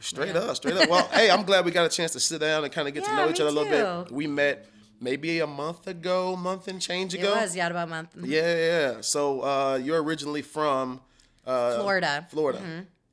Straight 0.00 0.34
up, 0.34 0.56
straight 0.56 0.76
up. 0.76 0.88
Well, 0.90 1.06
hey, 1.12 1.30
I'm 1.30 1.44
glad 1.44 1.64
we 1.64 1.70
got 1.70 1.86
a 1.86 1.88
chance 1.88 2.12
to 2.12 2.20
sit 2.20 2.40
down 2.40 2.64
and 2.64 2.72
kind 2.72 2.88
of 2.88 2.92
get 2.94 3.04
to 3.04 3.14
know 3.14 3.30
each 3.30 3.40
other 3.40 3.50
a 3.50 3.52
little 3.52 4.04
bit. 4.04 4.12
We 4.12 4.26
met 4.26 4.66
maybe 5.00 5.38
a 5.40 5.46
month 5.46 5.86
ago, 5.86 6.34
month 6.34 6.66
and 6.66 6.80
change 6.80 7.14
ago. 7.14 7.32
it 7.32 7.36
was 7.36 7.54
yeah 7.54 7.68
about 7.68 7.86
a 7.86 7.90
month. 7.90 8.08
Yeah, 8.20 8.40
yeah. 8.40 8.56
yeah. 8.94 9.00
So 9.00 9.42
uh, 9.42 9.80
you're 9.82 10.02
originally 10.02 10.42
from 10.42 11.00
uh, 11.46 11.76
Florida. 11.76 12.26
Florida, 12.30 12.60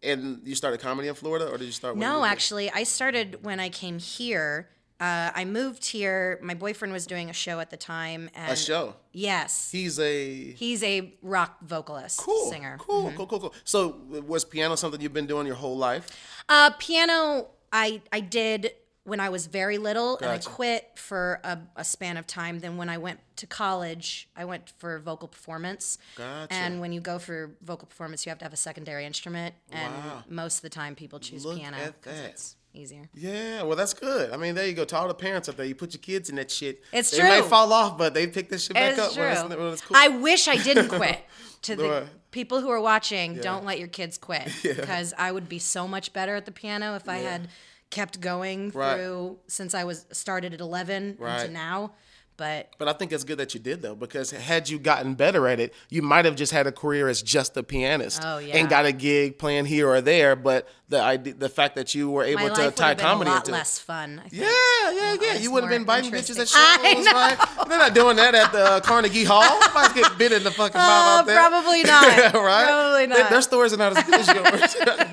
and 0.04 0.42
you 0.46 0.56
started 0.56 0.80
comedy 0.80 1.08
in 1.08 1.16
Florida, 1.16 1.48
or 1.50 1.58
did 1.58 1.66
you 1.66 1.72
start? 1.72 1.96
you 1.96 2.02
No, 2.02 2.20
were 2.22 2.26
actually, 2.28 2.70
I 2.72 2.84
started 2.84 3.40
when 3.44 3.60
I 3.60 3.70
came 3.70 4.00
here. 4.00 4.70
Uh, 5.00 5.32
I 5.34 5.46
moved 5.46 5.86
here. 5.86 6.40
My 6.44 6.54
boyfriend 6.56 6.92
was 6.92 7.08
doing 7.08 7.30
a 7.30 7.34
show 7.34 7.62
at 7.62 7.70
the 7.70 7.78
time, 7.78 8.30
and 8.36 8.52
a 8.52 8.56
show. 8.56 8.96
yes, 9.14 9.70
He's 9.72 9.98
a 9.98 10.52
he's 10.52 10.84
a 10.84 11.14
rock 11.22 11.58
vocalist, 11.62 12.20
cool 12.20 12.52
singer. 12.52 12.76
Cool, 12.80 13.14
cool, 13.16 13.26
cool, 13.28 13.40
cool. 13.40 13.54
So 13.64 13.96
was 14.28 14.44
piano 14.44 14.76
something 14.76 15.00
you've 15.00 15.14
been 15.14 15.26
doing 15.28 15.48
your 15.48 15.56
whole 15.56 15.78
life? 15.78 16.10
Uh, 16.50 16.72
piano, 16.80 17.48
I 17.72 18.02
I 18.12 18.20
did 18.20 18.72
when 19.10 19.20
I 19.20 19.30
was 19.30 19.48
very 19.48 19.78
little, 19.78 20.18
and 20.20 20.32
I 20.32 20.38
quit 20.38 20.92
for 20.96 21.42
a, 21.44 21.58
a 21.76 21.84
span 21.84 22.16
of 22.18 22.26
time. 22.28 22.60
Then 22.60 22.78
when 22.78 22.88
I 22.90 22.98
went 22.98 23.20
to 23.38 23.48
college, 23.48 24.30
I 24.36 24.46
went 24.46 24.72
for 24.78 25.00
vocal 25.00 25.28
performance. 25.28 25.98
Gotcha. 26.16 26.54
And 26.54 26.80
when 26.80 26.94
you 26.94 27.02
go 27.02 27.20
for 27.20 27.52
vocal 27.62 27.88
performance, 27.88 28.26
you 28.26 28.30
have 28.30 28.40
to 28.40 28.46
have 28.46 28.54
a 28.54 28.58
secondary 28.58 29.06
instrument, 29.06 29.56
and 29.72 29.94
Wow. 29.94 30.24
most 30.30 30.58
of 30.58 30.62
the 30.62 30.70
time 30.70 30.96
people 30.96 31.20
choose 31.20 31.44
Look 31.46 31.58
piano 31.58 31.78
because 32.02 32.20
it's 32.20 32.56
easier. 32.74 33.10
Yeah, 33.16 33.64
well, 33.64 33.76
that's 33.76 33.94
good. 33.94 34.32
I 34.32 34.38
mean, 34.38 34.56
there 34.56 34.68
you 34.68 34.74
go. 34.74 34.86
To 34.86 34.98
all 34.98 35.08
the 35.08 35.14
parents 35.16 35.50
out 35.50 35.58
there, 35.58 35.66
you 35.66 35.76
put 35.76 35.94
your 35.94 36.02
kids 36.02 36.30
in 36.30 36.36
that 36.38 36.52
shit. 36.52 36.84
It's 36.94 37.12
they 37.12 37.24
may 37.24 37.40
true. 37.40 37.50
fall 37.50 37.74
off, 37.74 37.98
but 37.98 38.14
they 38.14 38.28
pick 38.28 38.50
this 38.50 38.66
shit 38.66 38.76
back 38.76 38.92
It's 38.92 39.00
up 39.00 39.14
true. 39.14 39.24
when 39.24 39.32
it's, 39.32 39.44
when 39.58 39.74
it's 39.74 39.82
cool. 39.82 39.98
I 39.98 40.08
wish 40.10 40.48
I 40.48 40.58
didn't 40.58 40.90
quit. 41.02 41.20
To 41.64 41.76
the 41.76 42.08
people 42.32 42.62
who 42.62 42.70
are 42.70 42.80
watching, 42.80 43.36
don't 43.36 43.66
let 43.66 43.80
your 43.80 43.90
kids 43.90 44.18
quit 44.18 44.48
Yeah. 44.64 44.74
because 44.76 45.14
I 45.18 45.30
would 45.30 45.50
be 45.50 45.60
so 45.60 45.90
much 45.90 46.14
better 46.14 46.36
at 46.38 46.46
the 46.46 46.54
piano 46.54 46.96
if 46.96 47.10
I 47.10 47.18
had 47.18 47.50
kept 47.90 48.22
going 48.22 48.72
Right. 48.72 48.96
through 48.96 49.40
since 49.48 49.74
I 49.74 49.84
was 49.84 50.06
started 50.12 50.54
at 50.54 50.60
11 50.60 51.16
Right. 51.20 51.46
to 51.46 51.52
now. 51.52 51.94
But 52.38 52.70
But 52.78 52.88
I 52.88 52.94
think 52.94 53.12
it's 53.12 53.26
good 53.26 53.38
that 53.40 53.54
you 53.54 53.60
did 53.60 53.82
though, 53.82 53.96
because 53.96 54.32
had 54.32 54.70
you 54.70 54.80
gotten 54.80 55.14
better 55.16 55.46
at 55.48 55.60
it, 55.60 55.74
you 55.90 56.02
might 56.02 56.24
have 56.24 56.36
just 56.36 56.54
had 56.54 56.68
a 56.68 56.72
career 56.72 57.10
as 57.10 57.22
just 57.22 57.58
a 57.58 57.64
pianist 57.64 58.22
Oh, 58.24 58.38
yeah. 58.38 58.56
and 58.56 58.70
got 58.70 58.86
a 58.86 58.94
gig 58.94 59.38
playing 59.38 59.66
here 59.66 59.90
or 59.90 60.00
there. 60.00 60.38
But 60.38 60.66
the 60.90 61.00
idea, 61.02 61.34
the 61.36 61.50
fact 61.50 61.76
that 61.76 61.94
you 61.94 62.10
were 62.10 62.24
able 62.24 62.50
my 62.50 62.54
to 62.56 62.72
tie 62.72 62.90
have 62.90 62.98
been 62.98 63.06
a 63.06 63.10
comedy 63.10 63.30
lot 63.30 63.40
into 63.42 63.52
less 63.52 63.78
fun. 63.80 64.20
I 64.26 64.28
think. 64.30 64.42
yeah, 64.44 64.92
yeah, 64.92 65.16
yeah. 65.22 65.34
You 65.38 65.52
wouldn't 65.52 65.72
have 65.72 65.80
been 65.80 65.86
biting 65.86 66.12
bitches 66.12 66.40
at 66.40 66.48
shows. 66.48 66.56
I 66.58 67.38
right? 67.58 67.68
They're 67.70 67.78
not 67.78 67.94
doing 67.94 68.16
that 68.18 68.34
at 68.34 68.52
the 68.52 68.64
uh, 68.64 68.80
Carnegie 68.82 69.24
Hall. 69.24 69.60
Nobody's 69.68 69.94
getting 69.94 70.18
bit 70.18 70.32
in 70.32 70.44
the 70.44 70.52
fucking 70.52 70.80
mouth 70.80 71.18
Uh, 71.18 71.20
out 71.22 71.26
there. 71.28 71.38
probably 71.38 71.84
not. 71.94 72.34
right? 72.34 72.66
Probably 72.68 73.06
Their- 73.06 73.20
not. 73.20 73.30
Their 73.30 73.42
stories 73.42 73.72
are 73.74 73.78
not 73.78 73.96
as 73.98 74.04
good 74.04 74.16
as 74.16 74.28
yours. 74.84 75.04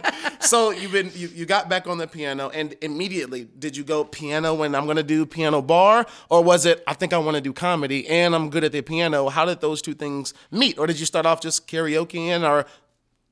so 0.40 0.70
you've 0.70 0.92
been 0.92 1.10
you, 1.14 1.28
you 1.28 1.44
got 1.46 1.68
back 1.68 1.86
on 1.86 1.98
the 1.98 2.06
piano 2.06 2.48
and 2.50 2.74
immediately 2.80 3.48
did 3.58 3.76
you 3.76 3.84
go 3.84 4.04
piano 4.04 4.54
when 4.54 4.74
I'm 4.74 4.86
gonna 4.86 5.02
do 5.02 5.26
piano 5.26 5.60
bar 5.60 6.06
or 6.30 6.42
was 6.42 6.64
it 6.66 6.82
I 6.86 6.94
think 6.94 7.12
I 7.12 7.18
want 7.18 7.34
to 7.36 7.40
do 7.40 7.52
comedy 7.52 8.06
and 8.08 8.34
I'm 8.34 8.48
good 8.50 8.64
at 8.64 8.72
the 8.72 8.80
piano? 8.82 9.28
How 9.28 9.44
did 9.44 9.60
those 9.60 9.82
two 9.82 9.94
things 9.94 10.32
meet? 10.50 10.78
Or 10.78 10.86
did 10.86 10.98
you 11.00 11.06
start 11.06 11.26
off 11.26 11.40
just 11.40 11.66
karaokeing 11.68 12.48
or 12.48 12.64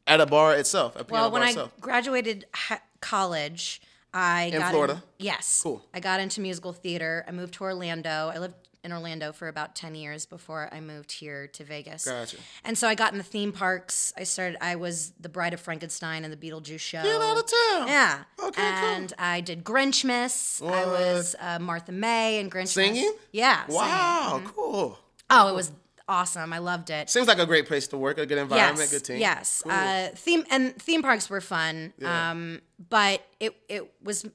at 0.06 0.20
a 0.20 0.26
bar 0.26 0.54
itself? 0.54 0.96
At 0.96 1.02
a 1.10 1.12
Well, 1.12 1.30
when 1.30 1.42
I 1.42 1.48
itself? 1.48 1.72
graduated 1.80 2.46
ha- 2.54 2.80
college, 3.00 3.80
I 4.12 4.44
In 4.52 4.58
got 4.60 4.70
Florida? 4.70 5.02
yes, 5.18 5.60
Cool. 5.62 5.84
I 5.92 6.00
got 6.00 6.20
into 6.20 6.40
musical 6.40 6.72
theater. 6.72 7.24
I 7.26 7.32
moved 7.32 7.54
to 7.54 7.64
Orlando. 7.64 8.30
I 8.34 8.38
lived 8.38 8.54
in 8.84 8.92
Orlando 8.92 9.32
for 9.32 9.48
about 9.48 9.74
ten 9.74 9.94
years 9.94 10.26
before 10.26 10.68
I 10.70 10.78
moved 10.80 11.10
here 11.10 11.46
to 11.48 11.64
Vegas. 11.64 12.04
Gotcha. 12.04 12.36
And 12.64 12.76
so 12.76 12.86
I 12.86 12.94
got 12.94 13.12
in 13.12 13.18
the 13.18 13.24
theme 13.24 13.50
parks. 13.50 14.12
I 14.16 14.24
started. 14.24 14.58
I 14.62 14.76
was 14.76 15.12
the 15.18 15.30
Bride 15.30 15.54
of 15.54 15.60
Frankenstein 15.60 16.22
and 16.22 16.30
the 16.32 16.36
Beetlejuice 16.36 16.80
show. 16.80 17.02
Get 17.02 17.20
out 17.20 17.38
of 17.38 17.46
town. 17.46 17.88
Yeah. 17.88 18.24
Okay, 18.44 18.60
cool. 18.62 18.88
and 18.90 19.12
I 19.18 19.40
did 19.40 19.64
Grinchmas. 19.64 20.62
I 20.62 20.84
was 20.86 21.34
uh, 21.40 21.58
Martha 21.60 21.92
May 21.92 22.38
and 22.40 22.52
Grinchmas. 22.52 22.68
Singing? 22.68 23.14
Yeah. 23.32 23.64
singing. 23.66 23.80
Wow, 23.80 24.42
cool. 24.54 24.98
Oh, 25.30 25.48
it 25.48 25.54
was 25.54 25.72
awesome. 26.08 26.52
I 26.52 26.58
loved 26.58 26.90
it. 26.90 27.10
Seems 27.10 27.28
like 27.28 27.38
a 27.38 27.46
great 27.46 27.66
place 27.66 27.88
to 27.88 27.98
work, 27.98 28.18
a 28.18 28.26
good 28.26 28.38
environment, 28.38 28.78
yes, 28.78 28.90
good 28.90 29.04
team. 29.04 29.18
Yes. 29.18 29.62
Cool. 29.62 29.72
Uh, 29.72 30.08
theme 30.14 30.44
and 30.50 30.74
theme 30.76 31.02
parks 31.02 31.28
were 31.30 31.40
fun. 31.40 31.92
Yeah. 31.98 32.30
Um, 32.30 32.60
but 32.88 33.24
it 33.40 33.56
it 33.68 33.92
was. 34.02 34.26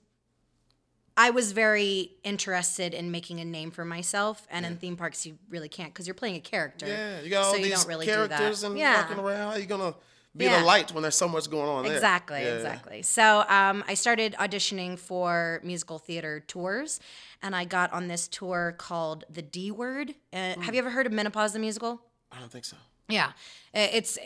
I 1.17 1.31
was 1.31 1.51
very 1.51 2.11
interested 2.23 2.93
in 2.93 3.11
making 3.11 3.41
a 3.41 3.45
name 3.45 3.71
for 3.71 3.83
myself, 3.83 4.47
and 4.49 4.65
in 4.65 4.77
theme 4.77 4.95
parks 4.95 5.25
you 5.25 5.37
really 5.49 5.67
can't 5.67 5.93
because 5.93 6.07
you're 6.07 6.13
playing 6.13 6.37
a 6.37 6.39
character. 6.39 6.87
yeah, 6.87 7.19
you 7.19 7.29
got 7.29 7.45
all 7.45 7.53
so 7.53 7.61
these 7.61 7.85
really 7.85 8.05
characters 8.05 8.63
and 8.63 8.77
yeah. 8.77 9.01
walking 9.01 9.19
around. 9.19 9.37
How 9.37 9.49
are 9.49 9.59
you 9.59 9.65
gonna 9.65 9.95
be 10.39 10.45
Yeah. 10.45 10.59
the 10.59 10.65
light 10.65 10.91
when 10.91 11.03
there's 11.03 11.15
so 11.15 11.27
much 11.27 11.49
going 11.49 11.69
on 11.69 11.83
there? 11.83 11.93
Exactly, 11.93 12.41
Yeah. 12.41 12.55
exactly. 12.55 13.01
So 13.03 13.45
um, 13.47 13.83
I 13.87 13.93
started 13.93 14.35
auditioning 14.39 14.97
for 14.97 15.59
musical 15.63 15.99
theater 15.99 16.39
tours, 16.47 16.99
and 17.43 17.55
I 17.55 17.65
got 17.65 17.93
on 17.93 18.07
this 18.07 18.27
tour 18.27 18.73
called 18.77 19.25
The 19.29 19.41
D 19.43 19.69
Word. 19.71 20.15
Uh, 20.33 20.53
Hmm. 20.55 20.61
Have 20.61 20.73
you 20.73 20.79
ever 20.79 20.89
heard 20.89 21.05
of 21.05 21.11
Menopause 21.13 21.53
the 21.53 21.59
musical? 21.59 22.01
I 22.31 22.39
don't 22.39 22.51
think 22.51 22.65
so. 22.65 22.77
Yeah, 23.07 23.31
it's 23.73 24.17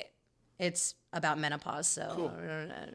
it's 0.59 0.95
about 1.13 1.37
menopause. 1.39 1.87
So 1.87 2.31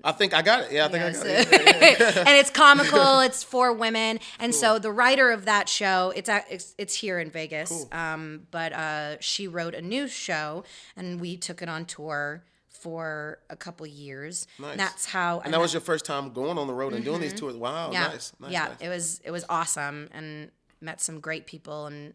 I 0.04 0.12
think 0.12 0.34
I 0.34 0.42
got 0.42 0.64
it. 0.64 0.72
Yeah, 0.72 0.86
I 0.86 0.88
think 0.88 1.02
Yes. 1.04 1.22
I 1.22 1.44
got 1.44 1.52
it. 1.82 2.16
and 2.28 2.28
it's 2.40 2.50
comical. 2.50 3.20
It's 3.28 3.42
for 3.42 3.72
women, 3.72 4.20
and 4.38 4.54
so 4.54 4.78
the 4.78 4.90
writer 4.92 5.30
of 5.30 5.44
that 5.46 5.68
show, 5.68 6.12
it's 6.16 6.28
at, 6.28 6.46
it's, 6.50 6.74
it's 6.78 6.94
here 6.94 7.18
in 7.18 7.30
Vegas. 7.30 7.86
Um, 7.92 8.46
but 8.50 8.72
uh, 8.72 9.16
she 9.20 9.46
wrote 9.48 9.74
a 9.74 9.82
new 9.82 10.08
show, 10.08 10.64
and 10.96 11.20
we 11.20 11.36
took 11.36 11.62
it 11.62 11.68
on 11.68 11.84
tour 11.84 12.42
for 12.80 13.38
a 13.50 13.56
couple 13.56 13.86
years. 13.86 14.46
Nice. 14.58 14.76
That's 14.76 15.06
how. 15.06 15.40
And 15.40 15.52
that 15.54 15.60
was 15.60 15.72
your 15.72 15.80
first 15.80 16.04
time 16.04 16.32
going 16.32 16.58
on 16.58 16.66
the 16.66 16.74
road 16.74 16.92
and 16.94 17.04
doing 17.04 17.20
these 17.20 17.34
tours. 17.34 17.54
Wow, 17.56 17.86
Mm-hmm. 17.86 17.92
yeah, 17.94 18.08
nice, 18.08 18.32
nice, 18.40 18.52
yeah. 18.52 18.64
nice. 18.68 18.76
It 18.80 18.88
was 18.88 19.20
it 19.24 19.30
was 19.30 19.44
awesome, 19.48 20.08
and 20.12 20.50
met 20.80 21.00
some 21.00 21.20
great 21.20 21.46
people 21.46 21.86
and 21.86 22.14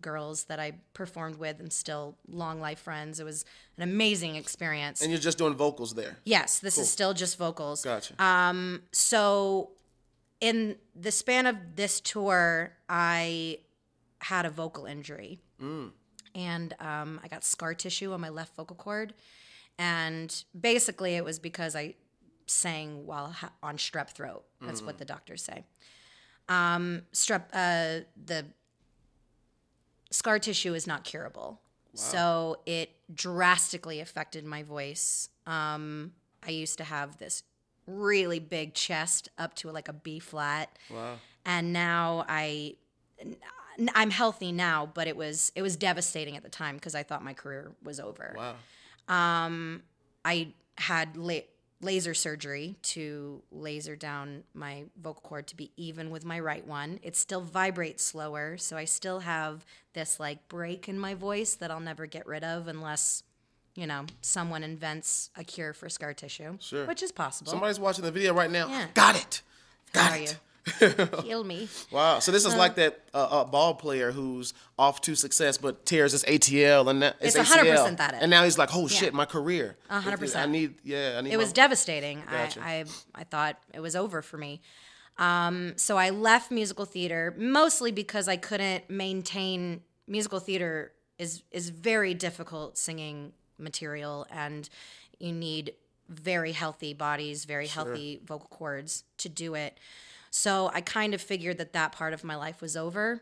girls 0.00 0.44
that 0.44 0.58
I 0.58 0.72
performed 0.94 1.36
with, 1.36 1.60
and 1.60 1.72
still 1.72 2.16
long 2.28 2.60
life 2.60 2.80
friends. 2.80 3.20
It 3.20 3.24
was 3.24 3.44
an 3.76 3.82
amazing 3.84 4.36
experience. 4.36 5.00
And 5.02 5.10
you're 5.10 5.20
just 5.20 5.38
doing 5.38 5.54
vocals 5.54 5.94
there. 5.94 6.16
yes, 6.24 6.58
this 6.58 6.76
is 6.78 6.90
still 6.90 7.14
just 7.14 7.38
vocals. 7.38 7.84
Gotcha. 7.84 8.14
so 8.92 9.70
in 10.40 10.76
the 10.96 11.12
span 11.12 11.46
of 11.46 11.56
this 11.76 12.00
tour 12.00 12.72
i 12.88 13.58
had 14.18 14.44
a 14.44 14.50
vocal 14.50 14.86
injury 14.86 15.38
and 16.34 16.74
um, 16.80 17.20
i 17.22 17.28
got 17.28 17.44
scar 17.44 17.74
tissue 17.74 18.12
on 18.12 18.20
my 18.20 18.28
left 18.28 18.56
vocal 18.56 18.74
cord 18.74 19.14
and 19.82 20.44
basically 20.58 21.14
it 21.14 21.24
was 21.24 21.38
because 21.38 21.74
i 21.74 21.94
sang 22.46 23.06
while 23.06 23.28
ha- 23.28 23.52
on 23.62 23.76
strep 23.76 24.10
throat 24.10 24.44
that's 24.60 24.82
what 24.82 24.98
the 24.98 25.04
doctors 25.04 25.42
say 25.42 25.64
um, 26.48 27.02
strep 27.12 27.44
uh, 27.52 28.04
the 28.26 28.44
scar 30.10 30.38
tissue 30.38 30.74
is 30.74 30.86
not 30.86 31.04
curable 31.04 31.60
so 31.94 32.58
it 32.64 32.90
drastically 33.14 34.00
affected 34.00 34.44
my 34.44 34.62
voice 34.62 35.28
um, 35.46 36.12
i 36.46 36.50
used 36.50 36.78
to 36.78 36.84
have 36.84 37.18
this 37.18 37.42
really 37.86 38.38
big 38.38 38.74
chest 38.74 39.28
up 39.38 39.54
to 39.54 39.70
like 39.70 39.88
a 39.88 39.92
B 39.92 40.18
flat. 40.18 40.76
Wow. 40.90 41.16
And 41.44 41.72
now 41.72 42.24
I 42.28 42.76
I'm 43.94 44.10
healthy 44.10 44.52
now, 44.52 44.90
but 44.92 45.06
it 45.08 45.16
was 45.16 45.52
it 45.54 45.62
was 45.62 45.76
devastating 45.76 46.36
at 46.36 46.42
the 46.42 46.48
time 46.48 46.76
because 46.76 46.94
I 46.94 47.02
thought 47.02 47.24
my 47.24 47.34
career 47.34 47.72
was 47.82 47.98
over. 47.98 48.34
Wow. 48.36 48.54
Um, 49.08 49.82
I 50.24 50.48
had 50.78 51.16
la- 51.16 51.40
laser 51.80 52.14
surgery 52.14 52.76
to 52.82 53.42
laser 53.50 53.96
down 53.96 54.44
my 54.54 54.84
vocal 55.02 55.20
cord 55.22 55.46
to 55.48 55.56
be 55.56 55.70
even 55.76 56.10
with 56.10 56.24
my 56.24 56.38
right 56.38 56.66
one. 56.66 57.00
It 57.02 57.16
still 57.16 57.40
vibrates 57.40 58.04
slower, 58.04 58.56
so 58.56 58.76
I 58.76 58.84
still 58.84 59.20
have 59.20 59.64
this 59.94 60.18
like 60.20 60.48
break 60.48 60.88
in 60.88 60.98
my 60.98 61.14
voice 61.14 61.54
that 61.56 61.70
I'll 61.70 61.80
never 61.80 62.06
get 62.06 62.26
rid 62.26 62.44
of 62.44 62.68
unless 62.68 63.22
you 63.74 63.86
know 63.86 64.04
someone 64.20 64.62
invents 64.62 65.30
a 65.36 65.42
cure 65.44 65.72
for 65.72 65.88
scar 65.88 66.14
tissue, 66.14 66.56
Sure. 66.60 66.86
which 66.86 67.02
is 67.02 67.10
possible. 67.12 67.50
Somebody's 67.50 67.80
watching 67.80 68.04
the 68.04 68.12
video 68.12 68.32
right 68.32 68.50
now. 68.50 68.68
Yeah. 68.68 68.86
Got 68.94 69.16
it. 69.16 69.42
Got 69.92 70.10
How 70.12 70.16
it. 70.18 70.38
Heal 71.24 71.44
me. 71.44 71.68
Wow. 71.90 72.20
So 72.20 72.30
this 72.32 72.44
is 72.44 72.54
like 72.54 72.76
that 72.76 73.00
uh, 73.12 73.18
uh, 73.30 73.44
ball 73.44 73.74
player 73.74 74.12
who's 74.12 74.54
off 74.78 75.00
to 75.02 75.14
success 75.14 75.58
but 75.58 75.84
tears 75.84 76.12
his 76.12 76.22
ATL 76.24 76.88
and 76.88 77.02
that 77.02 77.16
It's 77.20 77.34
his 77.36 77.48
100% 77.48 77.64
ACL. 77.64 77.96
that 77.96 78.14
it. 78.14 78.18
And 78.22 78.30
now 78.30 78.44
he's 78.44 78.58
like, 78.58 78.70
oh 78.74 78.86
shit, 78.86 79.12
my 79.12 79.24
career. 79.24 79.76
100%. 79.90 80.36
I 80.36 80.46
need. 80.46 80.74
Yeah. 80.84 81.16
I 81.18 81.20
need. 81.22 81.32
It 81.32 81.36
was 81.36 81.52
devastating. 81.52 82.22
Gotcha. 82.30 82.60
I, 82.62 82.72
I 82.72 82.84
I 83.14 83.24
thought 83.24 83.58
it 83.74 83.80
was 83.80 83.96
over 83.96 84.22
for 84.22 84.36
me. 84.38 84.60
Um, 85.18 85.74
so 85.76 85.96
I 85.98 86.10
left 86.10 86.50
musical 86.50 86.84
theater 86.84 87.34
mostly 87.36 87.92
because 87.92 88.28
I 88.28 88.36
couldn't 88.36 88.88
maintain 88.88 89.82
musical 90.06 90.40
theater 90.40 90.92
is 91.18 91.42
is 91.50 91.68
very 91.70 92.14
difficult 92.14 92.78
singing 92.78 93.32
material, 93.58 94.26
and 94.30 94.68
you 95.18 95.32
need 95.32 95.74
very 96.08 96.52
healthy 96.52 96.94
bodies, 96.94 97.44
very 97.44 97.66
healthy 97.66 98.20
vocal 98.24 98.48
cords 98.48 99.04
to 99.18 99.28
do 99.28 99.54
it. 99.54 99.78
So 100.34 100.70
I 100.72 100.80
kind 100.80 101.12
of 101.12 101.20
figured 101.20 101.58
that 101.58 101.74
that 101.74 101.92
part 101.92 102.14
of 102.14 102.24
my 102.24 102.34
life 102.36 102.62
was 102.62 102.74
over. 102.74 103.20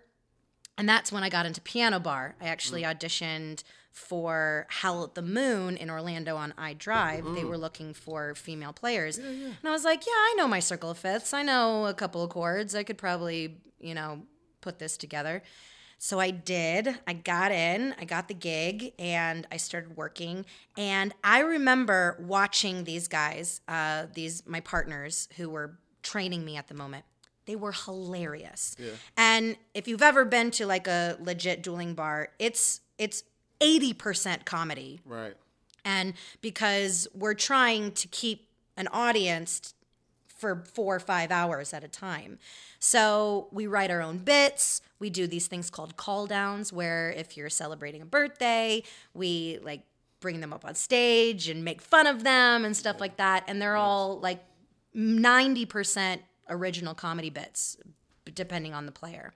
And 0.79 0.89
that's 0.89 1.11
when 1.11 1.25
I 1.25 1.29
got 1.29 1.45
into 1.45 1.61
piano 1.61 1.99
bar. 1.99 2.37
I 2.41 2.47
actually 2.47 2.83
auditioned 2.85 3.65
for 3.91 4.69
Howl 4.71 5.03
at 5.03 5.17
the 5.17 5.21
Moon 5.21 5.77
in 5.77 5.91
Orlando 5.91 6.37
on 6.37 6.55
I-Drive. 6.57 7.25
They 7.35 7.45
were 7.45 7.59
looking 7.59 7.93
for 7.95 8.37
female 8.37 8.73
players. 8.73 9.19
And 9.19 9.57
I 9.65 9.71
was 9.73 9.85
like, 9.85 10.07
yeah, 10.07 10.13
I 10.13 10.35
know 10.39 10.47
my 10.47 10.61
circle 10.61 10.91
of 10.91 10.99
fifths. 10.99 11.35
I 11.35 11.43
know 11.43 11.87
a 11.87 11.95
couple 11.95 12.23
of 12.23 12.31
chords. 12.31 12.77
I 12.77 12.85
could 12.85 12.97
probably, 12.97 13.57
you 13.81 13.95
know, 13.95 14.23
put 14.61 14.79
this 14.79 14.97
together. 14.97 15.43
So 15.99 16.21
I 16.21 16.31
did. 16.31 16.97
I 17.09 17.13
got 17.13 17.51
in, 17.53 17.95
I 18.01 18.05
got 18.05 18.29
the 18.29 18.35
gig, 18.35 18.95
and 18.99 19.47
I 19.53 19.57
started 19.57 19.97
working. 19.97 20.47
And 20.79 21.13
I 21.25 21.41
remember 21.41 22.17
watching 22.27 22.85
these 22.85 23.09
guys, 23.09 23.61
uh, 23.69 24.07
these 24.15 24.47
my 24.47 24.61
partners 24.61 25.29
who 25.37 25.51
were 25.51 25.77
training 26.03 26.45
me 26.45 26.57
at 26.57 26.69
the 26.69 26.75
moment. 26.75 27.05
They 27.47 27.57
were 27.57 27.73
hilarious. 27.73 28.77
Yeah. 28.79 28.91
And 29.17 29.57
if 29.75 29.89
you've 29.89 30.03
ever 30.03 30.25
been 30.25 30.51
to 30.53 30.67
like 30.67 30.87
a 30.87 31.17
legit 31.21 31.63
dueling 31.63 31.95
bar, 31.95 32.29
it's 32.39 32.81
it's 32.99 33.25
80% 33.61 34.45
comedy. 34.45 35.01
Right. 35.05 35.35
And 35.85 36.15
because 36.43 37.09
we're 37.15 37.35
trying 37.35 37.93
to 37.93 38.09
keep 38.09 38.49
an 38.77 38.89
audience 38.89 39.75
for 40.41 40.65
four 40.73 40.97
or 40.97 41.01
five 41.01 41.31
hours 41.31 41.75
at 41.75 41.85
a 41.85 41.89
time. 41.89 42.39
So 42.79 43.49
we 43.53 43.67
write 43.67 43.91
our 43.91 44.01
own 44.01 44.19
bits. 44.19 44.81
We 44.99 45.11
do 45.11 45.27
these 45.27 45.47
things 45.47 45.69
called 45.69 45.97
call 45.97 46.27
downs, 46.27 46.73
where 46.73 47.11
if 47.11 47.37
you're 47.37 47.51
celebrating 47.51 48.01
a 48.01 48.07
birthday, 48.07 48.83
we 49.13 49.59
like 49.63 49.83
bring 50.21 50.41
them 50.41 50.53
up 50.53 50.65
on 50.65 50.75
stage 50.75 51.49
and 51.49 51.63
make 51.63 51.83
fun 51.83 52.07
of 52.07 52.25
them 52.25 52.65
and 52.65 52.75
stuff 52.77 53.01
like 53.01 53.17
that. 53.19 53.45
And 53.49 53.61
they're 53.61 53.77
all 53.77 54.19
like 54.19 54.43
90% 54.97 56.21
original 56.49 56.95
comedy 56.95 57.31
bits, 57.31 57.77
depending 58.35 58.75
on 58.75 58.87
the 58.87 58.93
player. 58.93 59.33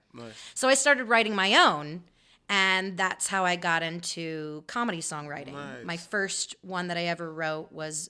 So 0.53 0.67
I 0.67 0.73
started 0.73 1.05
writing 1.05 1.35
my 1.35 1.55
own, 1.55 2.03
and 2.49 2.97
that's 2.97 3.27
how 3.27 3.45
I 3.45 3.55
got 3.55 3.83
into 3.83 4.63
comedy 4.67 4.99
songwriting. 4.99 5.53
Nice. 5.53 5.85
My 5.85 5.97
first 5.97 6.55
one 6.61 6.87
that 6.87 6.97
I 6.97 7.05
ever 7.05 7.31
wrote 7.31 7.71
was 7.71 8.09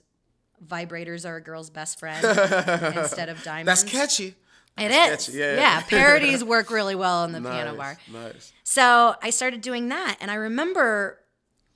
"Vibrators 0.65 1.27
Are 1.27 1.37
a 1.37 1.41
Girl's 1.41 1.69
Best 1.69 1.99
Friend" 1.99 2.23
instead 2.97 3.29
of 3.29 3.41
diamonds. 3.43 3.83
That's 3.83 3.83
catchy. 3.83 4.35
It 4.77 4.89
That's 4.89 5.29
is. 5.29 5.35
catchy, 5.35 5.39
yeah. 5.39 5.55
yeah. 5.55 5.81
Parodies 5.83 6.43
work 6.55 6.69
really 6.69 6.95
well 6.95 7.23
in 7.23 7.31
the 7.31 7.39
piano 7.39 7.75
bar. 7.77 7.97
Nice. 8.11 8.51
So 8.63 9.15
I 9.21 9.29
started 9.29 9.61
doing 9.61 9.87
that. 9.87 10.17
And 10.19 10.29
I 10.29 10.35
remember 10.35 11.19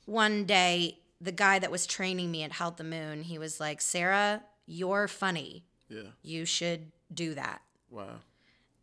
one 0.06 0.44
day 0.44 1.00
the 1.22 1.32
guy 1.32 1.60
that 1.60 1.72
was 1.72 1.88
training 1.88 2.30
me 2.30 2.44
at 2.44 2.52
Howl 2.54 2.70
at 2.70 2.78
the 2.78 2.84
Moon, 2.84 3.24
he 3.24 3.38
was 3.38 3.60
like, 3.60 3.80
Sarah, 3.80 4.44
you're 4.72 5.08
funny. 5.08 5.64
Yeah. 5.90 6.12
You 6.22 6.46
should 6.46 6.92
do 7.12 7.34
that. 7.34 7.62
Wow. 7.90 8.20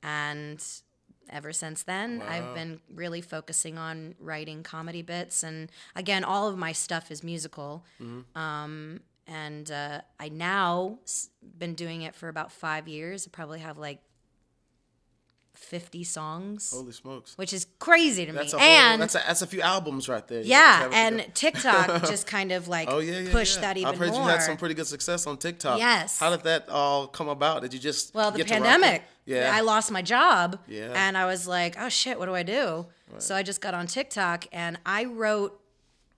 And 0.02 0.62
ever 1.30 1.52
since 1.52 1.82
then, 1.84 2.20
I've 2.22 2.54
been 2.54 2.80
really 2.92 3.20
focusing 3.20 3.78
on 3.78 4.14
writing 4.18 4.62
comedy 4.62 5.02
bits. 5.02 5.42
And 5.42 5.70
again, 5.94 6.24
all 6.24 6.48
of 6.48 6.58
my 6.58 6.72
stuff 6.72 7.10
is 7.10 7.22
musical. 7.22 7.84
Um, 8.34 9.00
and 9.28 9.70
uh, 9.70 10.00
I 10.20 10.28
now 10.28 10.98
s- 11.04 11.30
been 11.58 11.74
doing 11.74 12.02
it 12.02 12.14
for 12.14 12.28
about 12.28 12.50
five 12.52 12.86
years. 12.88 13.26
I 13.26 13.30
probably 13.32 13.58
have 13.60 13.78
like 13.78 13.98
50 15.56 16.04
songs, 16.04 16.70
Holy 16.70 16.92
smokes. 16.92 17.36
which 17.36 17.52
is 17.52 17.66
crazy 17.78 18.26
to 18.26 18.32
That's 18.32 18.52
me. 18.54 18.60
whole, 18.60 18.68
and 18.68 19.02
that's 19.02 19.14
a 19.14 19.18
that's 19.26 19.42
a 19.42 19.46
few 19.46 19.60
albums 19.60 20.08
right 20.08 20.26
there. 20.28 20.40
You 20.40 20.50
yeah, 20.50 20.82
just 20.88 20.94
have 20.94 21.10
it 21.10 21.10
to 21.10 21.16
go. 21.16 21.22
and 21.22 21.34
TikTok 21.34 22.00
just 22.08 22.26
kind 22.26 22.52
of 22.52 22.68
like 22.68 22.88
Oh 22.90 22.98
yeah, 22.98 23.20
yeah, 23.20 23.32
pushed 23.32 23.56
yeah. 23.56 23.60
that 23.62 23.76
even 23.76 23.88
I've 23.92 23.98
heard 23.98 24.10
more. 24.10 24.22
you 24.22 24.28
had 24.28 24.42
some 24.42 24.56
pretty 24.56 24.74
good 24.74 24.86
success 24.86 25.26
on 25.26 25.36
TikTok. 25.38 25.78
Yes. 25.78 26.18
How 26.18 26.30
did 26.30 26.42
that 26.44 26.68
all 26.68 27.06
come 27.06 27.28
about? 27.28 27.62
Did 27.62 27.74
you 27.74 27.80
just 27.80 28.14
well, 28.14 28.30
the 28.30 28.38
get 28.38 28.48
to 28.48 28.54
rock 28.54 28.62
pandemic. 28.62 29.02
Yeah. 29.24 29.50
I 29.52 29.60
lost 29.62 29.90
my 29.90 30.02
job. 30.02 30.58
Yeah. 30.68 30.92
And 30.94 31.18
I 31.18 31.26
was 31.26 31.48
like, 31.48 31.76
oh 31.78 31.88
shit, 31.88 32.18
what 32.18 32.26
do 32.26 32.34
I 32.34 32.42
do? 32.44 32.86
So 33.18 33.34
I 33.34 33.42
just 33.42 33.60
got 33.60 33.74
on 33.74 33.86
TikTok 33.86 34.46
and 34.52 34.78
I 34.86 35.04
wrote 35.04 35.60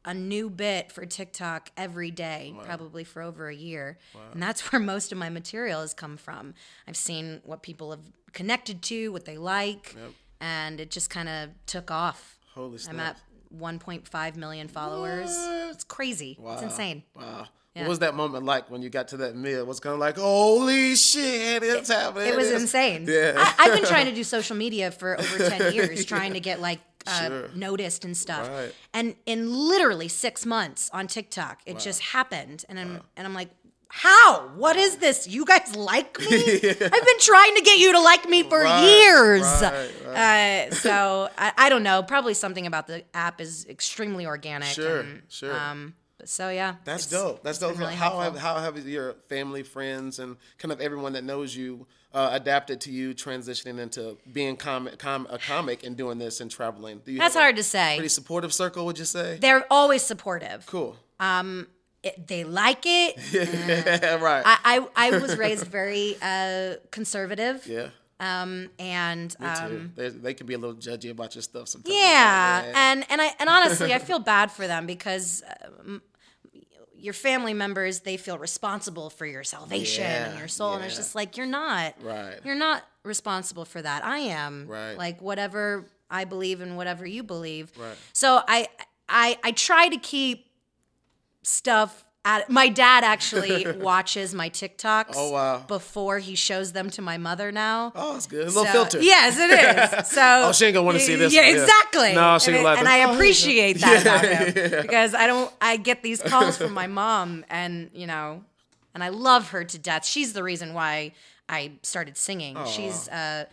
a 0.08 0.14
new 0.14 0.48
bit 0.48 0.90
for 0.90 1.04
TikTok 1.04 1.70
every 1.76 2.10
day, 2.10 2.54
probably 2.64 3.04
for 3.04 3.20
over 3.20 3.48
a 3.48 3.54
year. 3.54 3.98
And 4.32 4.42
that's 4.42 4.60
where 4.72 4.80
most 4.80 5.12
of 5.12 5.18
my 5.18 5.28
material 5.28 5.82
has 5.82 5.92
come 5.92 6.16
from. 6.16 6.54
I've 6.88 6.96
seen 6.96 7.42
what 7.44 7.62
people 7.62 7.90
have 7.90 8.00
connected 8.32 8.80
to, 8.84 9.12
what 9.12 9.26
they 9.26 9.36
like, 9.36 9.94
and 10.40 10.80
it 10.80 10.90
just 10.90 11.10
kind 11.10 11.28
of 11.28 11.50
took 11.66 11.90
off. 11.90 12.38
Holy 12.54 12.78
I'm 12.88 12.98
at 12.98 13.18
1.5 13.54 14.36
million 14.36 14.66
followers. 14.66 15.30
It's 15.70 15.84
crazy. 15.84 16.38
Wow. 16.40 16.54
It's 16.54 16.62
insane. 16.62 17.02
Wow. 17.14 17.46
Yeah. 17.74 17.82
What 17.82 17.90
was 17.90 17.98
that 17.98 18.14
moment 18.14 18.46
like 18.46 18.70
when 18.70 18.80
you 18.80 18.88
got 18.88 19.08
to 19.08 19.18
that 19.18 19.36
meal? 19.36 19.60
It 19.60 19.66
was 19.66 19.78
kind 19.78 19.92
of 19.92 20.00
like, 20.00 20.16
holy 20.16 20.96
shit, 20.96 21.62
it's 21.62 21.90
happening. 21.90 22.28
It 22.28 22.36
was 22.36 22.50
insane. 22.62 23.04
Yeah. 23.06 23.34
I, 23.36 23.54
I've 23.58 23.74
been 23.74 23.84
trying 23.84 24.06
to 24.06 24.14
do 24.14 24.24
social 24.24 24.56
media 24.56 24.90
for 24.90 25.20
over 25.20 25.50
10 25.50 25.74
years, 25.74 26.04
trying 26.06 26.32
to 26.32 26.40
get 26.40 26.60
like 26.60 26.80
uh, 27.08 27.28
Sure. 27.28 27.48
noticed 27.54 28.04
and 28.04 28.16
stuff. 28.16 28.48
Right. 28.48 28.74
And 28.94 29.16
in 29.26 29.52
literally 29.68 30.08
six 30.08 30.44
months 30.46 30.90
on 30.92 31.06
TikTok, 31.06 31.60
it 31.66 31.78
just 31.78 32.00
happened. 32.00 32.64
And 32.68 32.78
I'm, 32.78 33.00
and 33.16 33.26
I'm 33.26 33.34
like, 33.34 33.50
how? 33.90 34.48
What 34.56 34.76
is 34.76 34.96
this? 34.98 35.26
You 35.26 35.46
guys 35.46 35.74
like 35.74 36.18
me? 36.20 36.26
I've 36.64 36.78
been 36.78 37.18
trying 37.20 37.54
to 37.56 37.62
get 37.62 37.78
you 37.78 37.92
to 37.92 38.00
like 38.00 38.28
me 38.28 38.42
for 38.42 38.60
Right, 38.62 38.82
years. 38.84 39.42
right, 40.06 40.68
Uh, 40.68 40.74
so 40.74 41.30
I, 41.38 41.52
I 41.56 41.68
don't 41.70 41.82
know. 41.82 42.02
Probably 42.02 42.34
something 42.34 42.66
about 42.66 42.86
the 42.86 43.02
app 43.14 43.40
is 43.40 43.64
extremely 43.66 44.26
organic. 44.26 44.68
Sure, 44.68 45.00
and, 45.00 45.22
sure. 45.28 45.54
Um, 45.58 45.94
so 46.24 46.48
yeah, 46.50 46.76
That's 46.84 47.06
dope. 47.06 47.42
That's 47.42 47.58
dope. 47.58 47.78
really 47.78 47.94
how 47.94 48.10
helpful. 48.10 48.22
have 48.22 48.36
how 48.36 48.58
have 48.58 48.86
your 48.86 49.14
family, 49.28 49.62
friends, 49.62 50.18
and 50.18 50.36
kind 50.58 50.72
of 50.72 50.80
everyone 50.80 51.12
that 51.12 51.24
knows 51.24 51.54
you 51.54 51.86
uh, 52.12 52.30
adapted 52.32 52.80
to 52.82 52.90
you 52.92 53.14
transitioning 53.14 53.78
into 53.78 54.16
being 54.32 54.56
comic, 54.56 54.98
com, 54.98 55.26
a 55.30 55.38
comic 55.38 55.84
and 55.84 55.96
doing 55.96 56.18
this 56.18 56.40
and 56.40 56.50
traveling? 56.50 57.00
That's 57.06 57.34
hard 57.36 57.56
to 57.56 57.62
say. 57.62 57.96
Pretty 57.96 58.08
supportive 58.08 58.52
circle, 58.52 58.86
would 58.86 58.98
you 58.98 59.04
say? 59.04 59.38
They're 59.40 59.66
always 59.70 60.02
supportive. 60.02 60.66
Cool. 60.66 60.96
It, 62.02 62.28
they 62.28 62.44
like 62.44 62.84
it. 62.86 63.16
yeah, 63.32 64.14
right. 64.16 64.42
I, 64.46 64.86
I, 64.96 65.08
I 65.08 65.18
was 65.18 65.36
raised 65.36 65.66
very 65.66 66.16
uh, 66.22 66.74
conservative. 66.92 67.66
yeah. 67.66 67.88
Um, 68.20 68.70
and 68.78 69.34
um. 69.40 69.92
They, 69.94 70.08
they 70.08 70.34
can 70.34 70.46
be 70.46 70.54
a 70.54 70.58
little 70.58 70.76
judgy 70.76 71.10
about 71.10 71.34
your 71.34 71.42
stuff 71.42 71.68
sometimes. 71.68 71.94
yeah, 71.94 72.72
and 72.74 73.06
and 73.08 73.20
I 73.20 73.30
and 73.38 73.48
honestly, 73.48 73.94
I 73.94 73.98
feel 74.10 74.18
bad 74.18 74.50
for 74.50 74.66
them 74.66 74.86
because 74.86 75.42
um, 75.80 76.02
your 76.96 77.14
family 77.14 77.54
members 77.54 78.00
they 78.00 78.16
feel 78.16 78.38
responsible 78.38 79.08
for 79.08 79.24
your 79.24 79.44
salvation 79.44 80.04
and 80.04 80.38
your 80.38 80.48
soul, 80.48 80.74
and 80.74 80.84
it's 80.84 80.96
just 80.96 81.14
like 81.14 81.36
you're 81.36 81.46
not. 81.46 81.94
Right. 82.02 82.38
You're 82.44 82.56
not 82.56 82.82
responsible 83.04 83.64
for 83.64 83.80
that. 83.80 84.04
I 84.04 84.18
am. 84.18 84.66
Right. 84.66 84.94
Like 84.94 85.22
whatever 85.22 85.86
I 86.10 86.24
believe 86.24 86.60
and 86.60 86.76
whatever 86.76 87.06
you 87.06 87.22
believe. 87.22 87.70
Right. 87.78 87.96
So 88.12 88.42
I 88.46 88.66
I 89.08 89.38
I 89.44 89.52
try 89.52 89.88
to 89.88 89.96
keep 89.96 90.46
stuff 91.42 92.04
at 92.28 92.50
my 92.50 92.68
dad 92.68 93.04
actually 93.04 93.66
watches 93.78 94.34
my 94.34 94.50
TikToks 94.50 95.14
Oh, 95.16 95.30
wow. 95.32 95.64
before 95.66 96.18
he 96.18 96.34
shows 96.34 96.72
them 96.72 96.90
to 96.90 97.00
my 97.02 97.16
mother 97.16 97.50
now. 97.50 97.92
Oh, 97.94 98.16
it's 98.16 98.26
good. 98.26 98.42
A 98.42 98.46
little 98.46 98.66
So- 98.66 98.72
filter. 98.72 99.00
Yes, 99.00 99.38
it 99.38 99.50
is. 100.02 100.08
So 100.18 100.22
Oh, 100.48 100.52
she 100.52 100.66
ain't 100.66 100.74
gonna 100.74 100.84
wanna 100.84 101.00
see 101.00 101.14
this. 101.16 101.32
Yeah, 101.32 101.42
Yeah. 101.48 101.62
exactly. 101.62 102.12
No, 102.14 102.38
she 102.38 102.50
and, 102.50 102.56
gonna 102.58 102.64
laugh 102.68 102.78
and 102.78 102.88
I 102.88 102.98
appreciate 103.12 103.80
that 103.80 104.02
about 104.02 104.24
him 104.24 104.82
because 104.82 105.14
I 105.14 105.26
don't. 105.26 105.50
I 105.60 105.76
get 105.78 106.02
these 106.02 106.20
calls 106.22 106.56
from 106.58 106.72
my 106.74 106.86
mom, 106.86 107.44
and 107.48 107.90
you 107.94 108.06
know, 108.06 108.42
and 108.94 109.02
I 109.02 109.08
love 109.08 109.50
her 109.50 109.64
to 109.64 109.78
death. 109.78 110.04
She's 110.04 110.32
the 110.34 110.42
reason 110.42 110.74
why 110.74 111.12
I 111.48 111.72
started 111.82 112.16
singing. 112.16 112.56
She's 112.66 113.08
uh, 113.08 113.44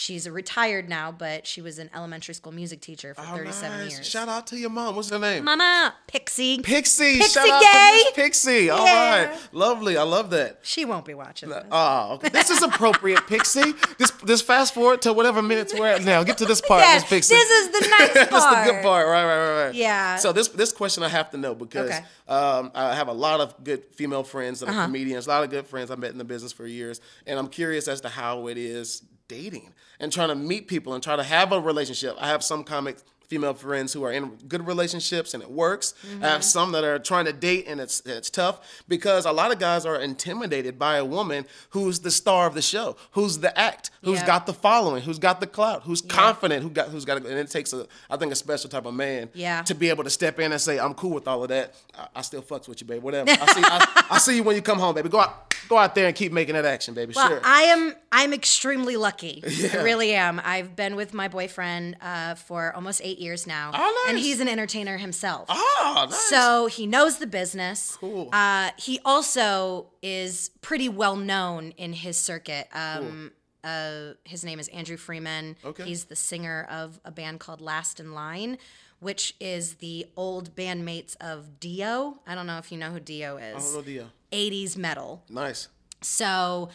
she's 0.00 0.26
retired 0.28 0.88
now, 0.88 1.12
but 1.12 1.46
she 1.46 1.60
was 1.60 1.78
an 1.78 1.90
elementary 1.94 2.32
school 2.32 2.52
music 2.52 2.80
teacher 2.80 3.12
for 3.12 3.20
Oh, 3.20 3.36
37 3.36 3.78
nice. 3.78 3.92
years. 3.92 4.08
Shout 4.08 4.28
out 4.30 4.46
to 4.46 4.56
your 4.56 4.70
mom. 4.70 4.96
What's 4.96 5.10
her 5.10 5.18
name? 5.18 5.44
Mama, 5.44 5.94
Pixie. 6.06 6.58
Pixie. 6.62 7.18
Pixie 7.18 7.32
Shout 7.34 7.48
out 7.50 7.60
Gay. 7.62 7.68
to 7.98 8.04
Miss 8.04 8.12
Pixie. 8.14 8.70
All 8.70 8.84
Yeah. 8.84 9.26
right. 9.26 9.38
Lovely. 9.52 9.98
I 9.98 10.02
love 10.04 10.30
that. 10.30 10.60
She 10.62 10.86
won't 10.86 11.04
be 11.04 11.12
watching 11.12 11.50
this. 11.50 11.64
Oh, 11.70 12.14
okay. 12.14 12.30
this 12.30 12.48
is 12.48 12.62
appropriate, 12.62 13.26
Pixie. 13.26 13.74
This 13.98 14.10
this 14.24 14.40
fast 14.40 14.72
forward 14.72 15.02
to 15.02 15.12
whatever 15.12 15.42
minutes 15.42 15.74
we're 15.74 15.86
at 15.86 16.02
now. 16.02 16.22
Get 16.22 16.38
to 16.38 16.46
this 16.46 16.62
part, 16.62 16.80
Yes, 16.80 17.02
Miss 17.02 17.10
Pixie. 17.10 17.34
this 17.34 17.50
is 17.50 17.68
the 17.68 17.88
nice 17.88 18.12
part. 18.14 18.30
That's 18.30 18.46
the 18.66 18.72
good 18.72 18.82
part. 18.82 19.06
Right, 19.06 19.24
right, 19.26 19.38
right, 19.48 19.64
right. 19.66 19.74
Yeah. 19.74 20.16
So 20.16 20.32
this 20.32 20.48
this 20.48 20.72
question 20.72 21.02
I 21.02 21.08
have 21.08 21.30
to 21.32 21.36
know 21.36 21.54
because 21.54 21.90
Okay. 21.90 22.04
um, 22.28 22.70
I 22.74 22.94
have 22.94 23.08
a 23.08 23.12
lot 23.12 23.40
of 23.40 23.62
good 23.62 23.84
female 23.94 24.22
friends 24.24 24.60
that 24.60 24.70
Uh-huh. 24.70 24.80
are 24.80 24.84
comedians, 24.86 25.26
a 25.26 25.30
lot 25.30 25.44
of 25.44 25.50
good 25.50 25.66
friends 25.66 25.90
I've 25.90 25.98
met 25.98 26.12
in 26.12 26.18
the 26.18 26.24
business 26.24 26.52
for 26.52 26.66
years, 26.66 27.00
and 27.26 27.38
I'm 27.38 27.48
curious 27.48 27.86
as 27.88 28.00
to 28.02 28.08
how 28.08 28.46
it 28.48 28.56
is 28.56 29.02
dating 29.30 29.72
and 30.00 30.12
trying 30.12 30.28
to 30.28 30.34
meet 30.34 30.66
people 30.66 30.92
and 30.92 31.02
try 31.02 31.14
to 31.14 31.22
have 31.22 31.52
a 31.52 31.60
relationship. 31.60 32.16
I 32.18 32.26
have 32.26 32.42
some 32.42 32.64
comic 32.64 32.96
female 33.30 33.54
friends 33.54 33.92
who 33.92 34.02
are 34.02 34.10
in 34.10 34.30
good 34.48 34.66
relationships 34.66 35.34
and 35.34 35.42
it 35.42 35.48
works. 35.50 35.94
Mm-hmm. 36.04 36.24
I 36.24 36.28
have 36.28 36.42
some 36.42 36.72
that 36.72 36.82
are 36.82 36.98
trying 36.98 37.26
to 37.26 37.32
date 37.32 37.66
and 37.68 37.80
it's 37.80 38.00
it's 38.04 38.28
tough 38.28 38.82
because 38.88 39.24
a 39.24 39.30
lot 39.30 39.52
of 39.52 39.60
guys 39.60 39.86
are 39.86 39.94
intimidated 40.00 40.78
by 40.80 40.96
a 40.96 41.04
woman 41.04 41.46
who's 41.70 42.00
the 42.00 42.10
star 42.10 42.48
of 42.48 42.54
the 42.54 42.60
show, 42.62 42.96
who's 43.12 43.38
the 43.38 43.56
act, 43.58 43.90
who's 44.02 44.18
Yeah. 44.18 44.26
got 44.26 44.46
the 44.46 44.52
following, 44.52 45.02
who's 45.04 45.20
got 45.20 45.38
the 45.40 45.46
clout, 45.46 45.84
who's 45.84 46.02
confident, 46.02 46.64
who 46.64 46.70
got 46.70 46.88
who's 46.88 47.04
got, 47.04 47.18
and 47.18 47.26
it 47.26 47.48
takes 47.50 47.72
a 47.72 47.86
I 48.10 48.16
think 48.16 48.32
a 48.32 48.36
special 48.36 48.68
type 48.68 48.84
of 48.84 48.94
man 48.94 49.28
Yeah. 49.32 49.62
to 49.62 49.74
be 49.76 49.88
able 49.90 50.02
to 50.04 50.10
step 50.10 50.40
in 50.40 50.50
and 50.50 50.60
say 50.60 50.80
I'm 50.80 50.94
cool 50.94 51.12
with 51.12 51.28
all 51.28 51.42
of 51.44 51.50
that. 51.50 51.74
I, 51.96 52.08
I 52.16 52.22
still 52.22 52.42
fucks 52.42 52.66
with 52.68 52.80
you, 52.80 52.86
baby. 52.88 52.98
Whatever. 53.00 53.30
I 53.30 53.46
see 53.46 53.62
I, 53.64 54.04
I 54.10 54.18
see 54.18 54.36
you 54.36 54.42
when 54.42 54.56
you 54.56 54.62
come 54.62 54.80
home, 54.80 54.96
baby. 54.96 55.08
Go 55.08 55.20
out 55.20 55.54
go 55.68 55.78
out 55.78 55.94
there 55.94 56.06
and 56.08 56.16
keep 56.16 56.32
making 56.32 56.54
that 56.56 56.64
action, 56.64 56.94
baby. 56.94 57.12
Well, 57.14 57.28
sure. 57.28 57.40
I 57.44 57.62
am 57.74 57.94
I'm 58.10 58.32
extremely 58.32 58.96
lucky. 58.96 59.44
I 59.72 59.76
really 59.82 60.14
am. 60.14 60.40
I've 60.44 60.74
been 60.74 60.96
with 60.96 61.14
my 61.14 61.28
boyfriend 61.28 61.96
uh, 62.02 62.34
for 62.34 62.74
almost 62.74 63.00
eight 63.04 63.19
years 63.20 63.46
now, 63.46 63.70
Oh, 63.74 64.06
and 64.08 64.18
he's 64.18 64.40
an 64.40 64.48
entertainer 64.48 64.96
himself. 64.96 65.46
oh, 65.48 66.06
nice. 66.10 66.18
So 66.28 66.66
he 66.66 66.86
knows 66.86 67.18
the 67.18 67.26
business. 67.26 67.96
Cool. 68.00 68.28
Uh, 68.32 68.70
he 68.78 68.98
also 69.04 69.88
is 70.02 70.50
pretty 70.62 70.88
well 70.88 71.16
known 71.16 71.72
in 71.72 71.92
his 71.92 72.16
circuit. 72.16 72.68
Um, 72.72 73.32
uh, 73.62 74.14
his 74.24 74.44
name 74.44 74.58
is 74.58 74.68
Andrew 74.68 74.96
Freeman. 74.96 75.56
Okay. 75.64 75.84
He's 75.84 76.04
the 76.06 76.16
singer 76.16 76.66
of 76.70 76.98
a 77.04 77.10
band 77.10 77.40
called 77.40 77.60
Last 77.60 78.00
in 78.00 78.14
Line, 78.14 78.56
which 79.00 79.34
is 79.38 79.74
the 79.74 80.06
old 80.16 80.54
bandmates 80.56 81.14
of 81.20 81.60
Dio. 81.60 82.20
I 82.26 82.34
don't 82.34 82.46
know 82.46 82.58
if 82.58 82.72
you 82.72 82.78
know 82.78 82.90
who 82.90 83.00
Dio 83.00 83.36
is. 83.36 83.56
I 83.56 83.58
don't 83.60 83.74
know, 83.74 83.82
Dio. 83.82 84.06
80s 84.32 84.76
metal. 84.78 85.24
Nice. 85.28 85.68
So, 86.02 86.70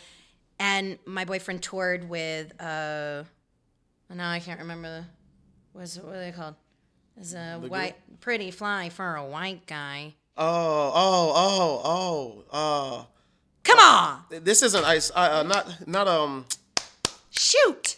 and 0.60 1.00
my 1.06 1.26
boyfriend 1.26 1.64
toured 1.64 2.08
with 2.08 2.54
uh, 2.62 3.24
now 4.14 4.30
I 4.30 4.40
can't 4.40 4.60
remember 4.60 5.06
the 5.76 5.80
what's 5.80 5.98
what 5.98 6.16
are 6.16 6.20
they 6.20 6.32
called? 6.32 6.56
Is 7.20 7.34
a 7.34 7.60
white, 7.60 7.96
pretty 8.20 8.52
fly 8.52 8.90
for 8.90 9.16
a 9.16 9.26
white 9.26 9.66
guy. 9.68 10.16
Oh, 10.38 10.92
oh, 10.94 11.34
oh, 11.36 11.82
oh. 11.86 12.44
oh. 12.52 13.08
Come 13.64 13.80
on, 13.80 14.44
this 14.44 14.62
isn't 14.62 14.86
ice. 14.86 15.12
Uh, 15.12 15.40
uh, 15.40 15.44
not, 15.44 15.88
not 15.88 16.08
um, 16.08 16.46
shoot! 17.32 17.96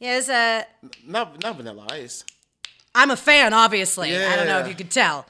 Yeah, 0.00 0.18
it's 0.18 0.28
a. 0.28 0.64
not, 1.06 1.42
not 1.42 1.56
vanilla 1.56 1.86
ice. 1.90 2.24
I'm 2.94 3.10
a 3.10 3.16
fan, 3.16 3.52
obviously. 3.52 4.12
Yeah. 4.12 4.30
I 4.32 4.36
don't 4.36 4.46
know 4.46 4.58
if 4.60 4.68
you 4.68 4.74
could 4.74 4.90
tell. 4.90 5.26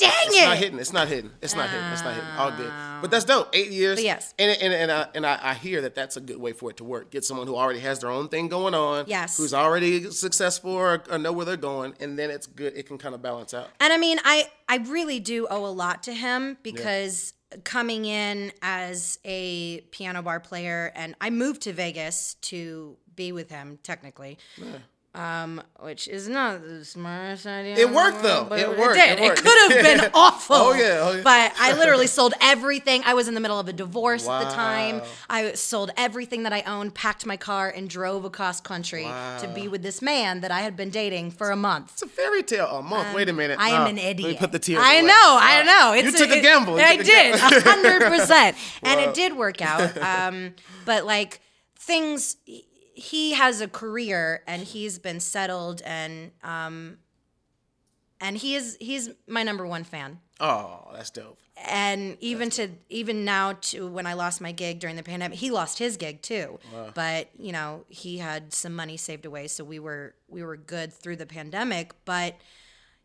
Dang 0.00 0.10
it. 0.12 0.26
It's 0.26 0.36
it! 0.36 0.44
not 0.44 0.58
hitting. 0.58 0.78
It's 0.78 0.92
not 0.92 1.08
hitting. 1.08 1.30
It's 1.42 1.54
not 1.54 1.70
hitting. 1.70 1.86
It's 1.86 2.02
not 2.02 2.14
hitting. 2.14 2.30
All 2.30 2.50
good. 2.50 2.72
But 3.00 3.10
that's 3.10 3.24
dope. 3.24 3.54
Eight 3.54 3.70
years. 3.70 3.98
But 3.98 4.04
yes. 4.04 4.34
And 4.38 4.50
and 4.60 4.72
and 4.72 4.92
I 4.92 5.06
and 5.14 5.26
I, 5.26 5.38
I 5.40 5.54
hear 5.54 5.82
that 5.82 5.94
that's 5.94 6.16
a 6.16 6.20
good 6.20 6.38
way 6.38 6.52
for 6.52 6.70
it 6.70 6.76
to 6.78 6.84
work. 6.84 7.10
Get 7.10 7.24
someone 7.24 7.46
who 7.46 7.56
already 7.56 7.80
has 7.80 8.00
their 8.00 8.10
own 8.10 8.28
thing 8.28 8.48
going 8.48 8.74
on. 8.74 9.04
Yes. 9.06 9.36
Who's 9.36 9.54
already 9.54 10.10
successful 10.10 10.72
or, 10.72 11.02
or 11.10 11.18
know 11.18 11.32
where 11.32 11.46
they're 11.46 11.56
going, 11.56 11.94
and 12.00 12.18
then 12.18 12.30
it's 12.30 12.46
good. 12.46 12.76
It 12.76 12.86
can 12.86 12.98
kind 12.98 13.14
of 13.14 13.22
balance 13.22 13.54
out. 13.54 13.68
And 13.80 13.92
I 13.92 13.98
mean, 13.98 14.18
I 14.24 14.48
I 14.68 14.78
really 14.78 15.20
do 15.20 15.46
owe 15.50 15.66
a 15.66 15.72
lot 15.72 16.02
to 16.04 16.14
him 16.14 16.56
because 16.62 17.34
coming 17.64 18.04
in 18.04 18.52
as 18.62 19.18
a 19.24 19.80
piano 19.90 20.22
bar 20.22 20.40
player, 20.40 20.92
and 20.94 21.14
I 21.20 21.30
moved 21.30 21.62
to 21.62 21.72
Vegas 21.72 22.34
to 22.42 22.96
be 23.16 23.32
with 23.32 23.50
him 23.50 23.78
technically. 23.82 24.38
Um, 25.12 25.60
which 25.80 26.06
is 26.06 26.28
not 26.28 26.62
the 26.62 26.84
smartest 26.84 27.44
idea. 27.44 27.74
It 27.76 27.90
worked, 27.90 28.22
though. 28.22 28.46
but 28.48 28.60
It 28.60 28.78
worked. 28.78 28.94
did. 28.94 29.18
It 29.18 29.22
worked. 29.22 29.42
could 29.42 29.72
have 29.72 29.82
been 30.00 30.10
awful. 30.14 30.54
Oh, 30.54 30.72
yeah. 30.72 31.00
Oh, 31.02 31.12
yeah. 31.16 31.22
But 31.24 31.52
I 31.58 31.72
literally 31.78 32.06
sold 32.06 32.32
everything. 32.40 33.02
I 33.04 33.14
was 33.14 33.26
in 33.26 33.34
the 33.34 33.40
middle 33.40 33.58
of 33.58 33.66
a 33.66 33.72
divorce 33.72 34.28
at 34.28 34.44
the 34.48 34.54
time. 34.54 35.02
I 35.28 35.54
sold 35.54 35.90
everything 35.96 36.44
that 36.44 36.52
I 36.52 36.62
owned, 36.62 36.94
packed 36.94 37.26
my 37.26 37.36
car, 37.36 37.68
and 37.74 37.90
drove 37.90 38.24
across 38.24 38.60
country 38.60 39.02
to 39.02 39.50
be 39.52 39.66
with 39.66 39.82
this 39.82 40.00
man 40.00 40.42
that 40.42 40.52
I 40.52 40.60
had 40.60 40.76
been 40.76 40.90
dating 40.90 41.32
for 41.32 41.50
a 41.50 41.56
month. 41.56 41.90
It's 41.94 42.02
a 42.02 42.06
fairy 42.06 42.44
tale. 42.44 42.68
A 42.68 42.80
month. 42.82 43.12
Wait 43.12 43.28
a 43.28 43.32
minute. 43.32 43.58
I 43.58 43.70
am 43.70 43.82
Uh, 43.82 43.86
an 43.88 43.98
idiot. 43.98 44.38
Put 44.38 44.52
the 44.52 44.60
tears. 44.60 44.80
I 44.80 44.94
away. 44.94 45.08
know, 45.08 45.38
I 45.40 45.62
know. 45.64 45.92
you 45.94 46.12
took 46.16 46.30
a 46.30 46.38
it- 46.38 46.42
gamble. 46.42 46.76
I 46.78 46.96
did, 46.96 47.34
a 47.34 47.38
hundred 47.38 48.02
percent, 48.02 48.56
and 48.84 49.00
it 49.00 49.12
did 49.14 49.36
work 49.36 49.60
out. 49.60 49.98
Um, 49.98 50.54
but 50.84 51.04
like 51.04 51.40
things, 51.80 52.36
he 52.94 53.32
has 53.32 53.60
a 53.60 53.68
career 53.68 54.42
and 54.46 54.62
he's 54.62 54.98
been 54.98 55.20
settled, 55.20 55.82
and 55.84 56.32
um, 56.42 56.98
and 58.20 58.36
he 58.36 58.54
is 58.54 58.76
he's 58.80 59.10
my 59.26 59.42
number 59.42 59.66
one 59.66 59.84
fan. 59.84 60.20
Oh, 60.38 60.88
that's 60.92 61.10
dope. 61.10 61.38
And 61.66 62.16
even 62.20 62.48
to 62.50 62.68
even 62.88 63.24
now 63.24 63.54
to 63.62 63.86
when 63.86 64.06
I 64.06 64.14
lost 64.14 64.40
my 64.40 64.52
gig 64.52 64.80
during 64.80 64.96
the 64.96 65.02
pandemic, 65.02 65.38
he 65.38 65.50
lost 65.50 65.78
his 65.78 65.96
gig 65.96 66.22
too. 66.22 66.58
Wow. 66.72 66.90
But 66.94 67.28
you 67.38 67.52
know 67.52 67.84
he 67.88 68.18
had 68.18 68.52
some 68.52 68.74
money 68.74 68.96
saved 68.96 69.26
away, 69.26 69.46
so 69.48 69.64
we 69.64 69.78
were 69.78 70.14
we 70.28 70.42
were 70.42 70.56
good 70.56 70.92
through 70.92 71.16
the 71.16 71.26
pandemic. 71.26 71.92
But 72.04 72.36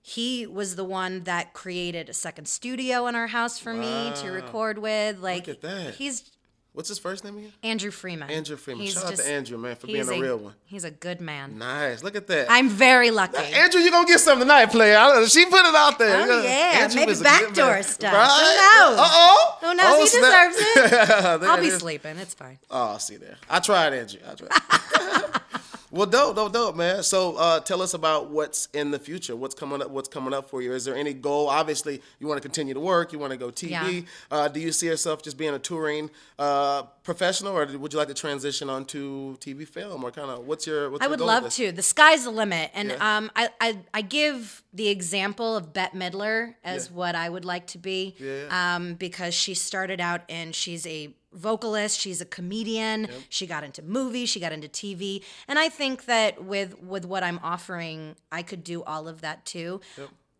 he 0.01 0.45
was 0.45 0.75
the 0.75 0.83
one 0.83 1.23
that 1.23 1.53
created 1.53 2.09
a 2.09 2.13
second 2.13 2.47
studio 2.47 3.07
in 3.07 3.15
our 3.15 3.27
house 3.27 3.57
for 3.57 3.73
me 3.73 4.11
to 4.17 4.29
record 4.29 4.77
with. 4.77 5.19
Like 5.19 5.47
at 5.47 5.61
that. 5.61 5.95
he's 5.95 6.34
What's 6.75 6.89
his 6.89 6.99
first 6.99 7.23
name 7.23 7.37
again? 7.37 7.53
Andrew 7.63 7.89
Freeman. 7.89 8.29
Andrew 8.29 8.57
Freeman. 8.57 8.83
He's 8.83 8.95
Shout 8.95 9.05
out 9.05 9.15
to 9.15 9.25
Andrew, 9.25 9.57
man, 9.57 9.77
for 9.77 9.87
being 9.87 10.09
a 10.09 10.19
real 10.19 10.35
one. 10.37 10.53
He's 10.65 10.83
a 10.83 10.91
good 10.91 11.21
man. 11.21 11.57
Nice. 11.57 12.03
Look 12.03 12.17
at 12.17 12.27
that. 12.27 12.47
I'm 12.51 12.67
very 12.67 13.11
lucky. 13.11 13.37
Andrew, 13.37 13.79
you're 13.79 13.91
gonna 13.91 14.05
get 14.05 14.19
something 14.19 14.41
tonight, 14.45 14.65
player. 14.65 15.25
She 15.27 15.45
put 15.45 15.65
it 15.65 15.73
out 15.73 15.97
there. 15.97 16.27
Oh, 16.29 16.41
yeah. 16.43 16.89
Maybe 16.93 17.11
is 17.11 17.21
a 17.21 17.23
good 17.23 17.29
backdoor 17.29 17.81
stuff. 17.83 18.13
Right? 18.13 18.27
Who 18.27 18.89
knows? 18.89 18.99
Uh-oh. 18.99 19.57
Who 19.61 19.73
knows? 19.73 19.85
Oh, 19.87 19.99
he 20.01 20.07
snap. 20.07 20.51
deserves 20.51 20.93
it. 20.93 21.43
I'll 21.49 21.61
be 21.61 21.69
sleeping. 21.69 22.17
It's 22.17 22.33
fine. 22.33 22.59
Oh, 22.69 22.89
I'll 22.89 22.99
see 22.99 23.15
there. 23.15 23.37
I 23.49 23.61
tried, 23.61 23.93
Andrew. 23.93 24.19
I 24.29 24.35
tried. 24.35 25.41
well, 25.95 26.05
dope, 26.05 26.35
dope, 26.35 26.51
dope, 26.51 26.75
man. 26.75 27.01
So, 27.03 27.37
uh, 27.37 27.61
tell 27.61 27.81
us 27.81 27.93
about 27.93 28.29
what's 28.29 28.67
in 28.73 28.91
the 28.91 28.99
future. 28.99 29.33
What's 29.33 29.55
coming 29.55 29.81
up? 29.81 29.89
What's 29.91 30.09
coming 30.09 30.33
up 30.33 30.49
for 30.49 30.61
you? 30.61 30.73
Is 30.73 30.83
there 30.83 30.95
any 30.95 31.13
goal? 31.13 31.47
Obviously, 31.47 32.01
you 32.19 32.27
want 32.27 32.37
to 32.37 32.41
continue 32.41 32.73
to 32.73 32.79
work. 32.81 33.13
You 33.13 33.19
want 33.19 33.31
to 33.31 33.37
go 33.37 33.49
TV. 33.49 33.69
Yeah. 33.69 34.01
Uh, 34.29 34.47
do 34.49 34.59
you 34.59 34.73
see 34.73 34.87
yourself 34.87 35.23
just 35.23 35.37
being 35.37 35.53
a 35.53 35.59
touring 35.59 36.09
uh, 36.37 36.83
professional, 37.03 37.57
or 37.57 37.65
would 37.77 37.93
you 37.93 37.99
like 37.99 38.09
to 38.09 38.13
transition 38.13 38.69
onto 38.69 39.37
TV 39.37 39.65
film, 39.65 40.03
or 40.03 40.11
kind 40.11 40.29
of 40.29 40.45
what's 40.45 40.67
your? 40.67 40.89
What's 40.89 41.01
I 41.01 41.05
your 41.05 41.11
would 41.11 41.21
love 41.21 41.49
to. 41.53 41.71
The 41.71 41.81
sky's 41.81 42.25
the 42.25 42.31
limit, 42.31 42.71
and 42.73 42.89
Yeah. 42.89 43.17
um, 43.17 43.31
I, 43.33 43.49
I 43.61 43.77
I 43.93 44.01
give 44.01 44.63
the 44.73 44.89
example 44.89 45.55
of 45.55 45.71
Bette 45.71 45.97
Midler 45.97 46.55
as 46.63 46.87
Yeah. 46.89 46.93
what 46.97 47.15
I 47.15 47.29
would 47.29 47.45
like 47.45 47.67
to 47.67 47.77
be, 47.77 48.15
Yeah. 48.19 48.75
um, 48.75 48.95
because 48.95 49.33
she 49.33 49.53
started 49.53 50.01
out 50.01 50.23
and 50.27 50.53
she's 50.53 50.85
a 50.85 51.15
vocalist, 51.35 51.99
she's 51.99 52.21
a 52.21 52.25
comedian, 52.25 53.07
she 53.29 53.45
got 53.45 53.63
into 53.63 53.81
movies, 53.81 54.29
she 54.29 54.39
got 54.39 54.51
into 54.51 54.67
TV, 54.67 55.23
and 55.47 55.59
I 55.59 55.69
think 55.69 56.05
that 56.05 56.43
with 56.43 56.79
with 56.81 57.05
what 57.05 57.23
I'm 57.23 57.39
offering, 57.43 58.15
I 58.31 58.41
could 58.41 58.63
do 58.63 58.83
all 58.83 59.07
of 59.07 59.21
that 59.21 59.45
too. 59.45 59.81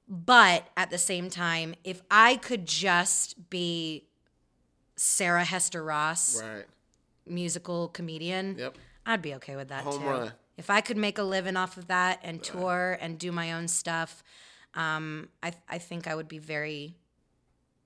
But 0.08 0.68
at 0.78 0.90
the 0.92 0.98
same 0.98 1.30
time, 1.30 1.76
if 1.84 2.02
I 2.12 2.36
could 2.38 2.66
just 2.66 3.50
be 3.50 4.08
Sarah 4.96 5.44
Hester 5.44 5.84
Ross, 5.84 6.42
Right. 6.42 6.66
musical 7.26 7.88
comedian, 7.90 8.56
Yep. 8.58 8.78
I'd 9.06 9.22
be 9.22 9.34
okay 9.36 9.56
with 9.56 9.70
that 9.70 9.84
Home 9.84 10.00
too. 10.02 10.06
run. 10.08 10.32
If 10.58 10.70
I 10.70 10.80
could 10.82 10.96
make 10.98 11.18
a 11.18 11.24
living 11.24 11.58
off 11.58 11.76
of 11.78 11.88
that 11.88 12.20
and 12.24 12.42
tour 12.42 12.98
and 13.02 13.20
do 13.20 13.32
my 13.32 13.52
own 13.52 13.68
stuff, 13.68 14.24
um, 14.74 15.30
I 15.44 15.54
I 15.68 15.78
think 15.80 16.08
I 16.08 16.16
would 16.16 16.28
be 16.28 16.38
very, 16.38 16.96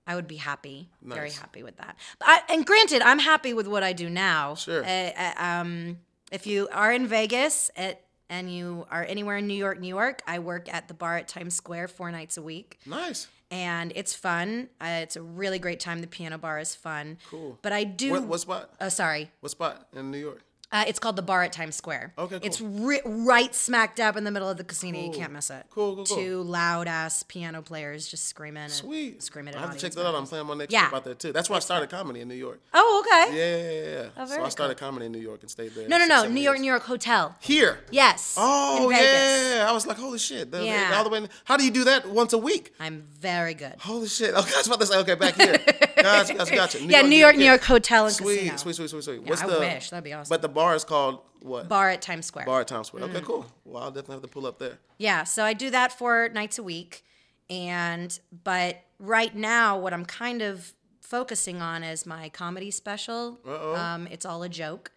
I 0.09 0.15
would 0.15 0.27
be 0.27 0.37
happy, 0.37 0.89
very 1.03 1.29
happy 1.29 1.61
with 1.61 1.77
that. 1.77 1.95
I, 2.19 2.41
and 2.49 2.65
granted, 2.65 3.03
I'm 3.03 3.19
happy 3.19 3.53
with 3.53 3.67
what 3.67 3.83
I 3.83 3.93
do 3.93 4.09
now. 4.09 4.55
Sure. 4.55 4.83
Uh, 4.83 5.11
uh, 5.15 5.33
um, 5.37 5.99
if 6.31 6.47
you 6.47 6.67
are 6.73 6.91
in 6.91 7.05
Vegas 7.05 7.69
at, 7.77 8.01
and 8.27 8.51
you 8.51 8.87
are 8.89 9.03
anywhere 9.03 9.37
in 9.37 9.45
New 9.45 9.53
York, 9.53 9.79
New 9.79 9.87
York, 9.87 10.23
I 10.25 10.39
work 10.39 10.67
at 10.73 10.87
the 10.87 10.95
bar 10.95 11.17
at 11.17 11.27
Times 11.27 11.53
Square 11.53 11.89
four 11.89 12.11
nights 12.11 12.37
a 12.37 12.41
week 12.41 12.79
Nice. 12.87 13.27
and 13.51 13.93
it's 13.95 14.15
fun. 14.15 14.69
Uh, 14.81 15.01
it's 15.03 15.15
a 15.15 15.21
really 15.21 15.59
great 15.59 15.79
time. 15.79 16.01
The 16.01 16.07
piano 16.07 16.39
bar 16.39 16.57
is 16.57 16.73
fun. 16.73 17.19
Cool. 17.29 17.59
But 17.61 17.71
I 17.71 17.83
do. 17.83 18.09
What, 18.11 18.23
what 18.23 18.39
spot? 18.39 18.73
Oh, 18.81 18.89
sorry. 18.89 19.29
What 19.41 19.51
spot 19.51 19.89
in 19.95 20.09
New 20.09 20.17
York? 20.17 20.41
Uh, 20.71 20.85
it's 20.87 20.99
called 20.99 21.15
the 21.15 21.21
Bar 21.23 21.41
at 21.43 21.51
Times 21.51 21.75
Square. 21.75 22.13
Okay, 22.17 22.37
cool. 22.37 22.45
It's 22.45 22.61
ri- 22.61 23.01
right 23.03 23.55
smack 23.55 23.95
dab 23.95 24.15
in 24.17 24.23
the 24.23 24.29
middle 24.29 24.47
of 24.47 24.57
the 24.57 24.63
casino. 24.63 24.99
You 24.99 25.09
can't 25.11 25.33
miss 25.33 25.49
it. 25.49 25.65
Cool, 25.71 25.95
cool, 25.95 26.05
cool. 26.05 26.17
Two 26.17 26.41
loud 26.43 26.87
ass 26.87 27.23
piano 27.23 27.63
players 27.63 28.07
just 28.07 28.27
screaming. 28.27 28.63
and 28.63 28.71
Sweet. 28.71 29.23
Screaming 29.23 29.55
I 29.55 29.61
have 29.61 29.73
to 29.73 29.79
check 29.79 29.93
that 29.93 30.05
out. 30.05 30.13
I'm 30.13 30.27
planning 30.27 30.47
my 30.47 30.53
next 30.53 30.71
Yeah. 30.71 30.81
trip 30.81 30.93
out 30.93 31.05
there 31.05 31.15
too. 31.15 31.31
That's 31.31 31.49
why 31.49 31.55
I 31.55 31.59
started 31.59 31.89
comedy 31.89 32.21
in 32.21 32.27
New 32.27 32.35
York. 32.35 32.59
Oh, 32.73 33.03
okay. 33.03 33.35
Yeah, 33.35 33.57
yeah, 33.57 33.71
yeah. 34.03 34.09
yeah. 34.17 34.25
so 34.25 34.43
I 34.43 34.49
started 34.49 34.77
comedy 34.77 35.07
in 35.07 35.11
New 35.11 35.19
York 35.19 35.41
and 35.41 35.49
stayed 35.49 35.71
there. 35.73 35.87
No, 35.87 35.97
no, 35.97 36.05
no. 36.05 36.21
seven 36.21 36.35
New 36.35 36.41
York, 36.41 36.57
years. 36.57 36.61
New 36.61 36.67
York 36.71 36.83
Hotel. 36.83 37.35
Here. 37.39 37.79
Yes. 37.89 38.35
Oh 38.37 38.89
in 38.91 38.97
yeah! 38.97 39.65
I 39.67 39.71
was 39.71 39.87
like, 39.87 39.97
holy 39.97 40.19
shit! 40.19 40.51
The- 40.51 40.63
Yeah. 40.65 40.93
all 40.95 41.03
the 41.03 41.09
way- 41.09 41.27
how 41.45 41.57
do 41.57 41.63
you 41.65 41.71
do 41.71 41.83
that 41.85 42.07
once 42.09 42.33
a 42.33 42.37
week? 42.37 42.73
I'm 42.79 43.07
very 43.19 43.55
good. 43.55 43.73
Holy 43.79 44.07
shit! 44.07 44.33
Okay, 44.39 44.53
I 44.53 44.57
was 44.59 44.67
about 44.67 44.79
to 44.81 44.85
say, 44.85 44.97
okay, 44.99 45.15
back 45.15 45.35
here. 45.35 45.57
Gotcha, 45.97 46.33
gotcha, 46.35 46.55
gotcha. 46.55 46.79
yeah, 46.83 47.01
New 47.01 47.15
York, 47.17 47.35
New 47.35 47.43
yeah. 47.43 47.51
York 47.51 47.63
Hotel 47.63 48.05
and 48.05 48.13
Sweet, 48.13 48.37
Casino. 48.39 48.57
sweet, 48.57 48.75
sweet, 48.75 48.89
sweet, 48.89 49.03
sweet. 49.03 49.21
Yeah, 49.23 49.29
What's 49.29 49.41
I 49.43 49.47
the? 49.47 49.59
wish. 49.59 49.89
That'd 49.89 50.03
be 50.03 50.13
awesome. 50.13 50.29
But 50.29 50.41
the 50.41 50.49
bar 50.59 50.75
is 50.75 50.83
called 50.83 51.19
what? 51.41 51.69
Bar 51.69 51.89
at 51.91 52.01
Times 52.01 52.25
Square. 52.25 52.45
Bar 52.45 52.61
at 52.61 52.67
Times 52.67 52.87
Square. 52.87 53.03
Mm-hmm. 53.03 53.15
Okay, 53.15 53.25
cool. 53.25 53.45
Well, 53.63 53.83
I'll 53.83 53.91
definitely 53.91 54.15
have 54.15 54.23
to 54.23 54.27
pull 54.27 54.45
up 54.45 54.59
there. 54.59 54.77
Yeah, 54.97 55.23
so 55.23 55.43
I 55.45 55.53
do 55.53 55.69
that 55.69 55.93
four 55.97 56.29
nights 56.33 56.59
a 56.59 56.63
week. 56.63 57.03
And, 57.49 58.17
but 58.43 58.81
right 58.99 59.33
now, 59.33 59.77
what 59.79 59.93
I'm 59.93 60.05
kind 60.05 60.41
of 60.41 60.73
focusing 61.01 61.61
on 61.61 61.83
is 61.83 62.05
my 62.05 62.27
comedy 62.29 62.71
special. 62.71 63.39
Uh-oh. 63.47 63.75
Um, 63.75 64.07
it's 64.07 64.25
all 64.25 64.43
a 64.43 64.49
joke. 64.49 64.91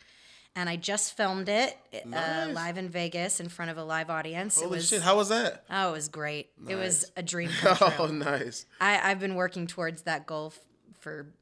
and 0.56 0.68
I 0.68 0.76
just 0.76 1.16
filmed 1.16 1.48
it 1.48 1.78
uh, 2.12 2.48
live 2.52 2.76
in 2.76 2.88
Vegas 2.90 3.38
in 3.40 3.48
front 3.48 3.70
of 3.70 3.78
a 3.78 3.84
live 3.84 4.10
audience. 4.10 4.58
it 4.58 4.64
Holy 4.64 4.76
was 4.78 4.88
shit! 4.88 5.00
How 5.00 5.16
was 5.16 5.28
that? 5.30 5.64
oh, 5.70 5.90
it 5.90 5.92
was 5.92 6.08
great. 6.08 6.50
Nice. 6.60 6.72
It 6.72 6.76
was 6.76 7.12
a 7.16 7.22
dream 7.22 7.50
come 7.60 7.76
true. 7.76 7.88
Oh, 8.00 8.06
nice. 8.08 8.66
I, 8.80 9.10
I've 9.10 9.20
been 9.20 9.34
working 9.36 9.66
towards 9.66 10.02
that 10.02 10.26
goal 10.26 10.48
f- 10.54 10.60
for 11.00 11.32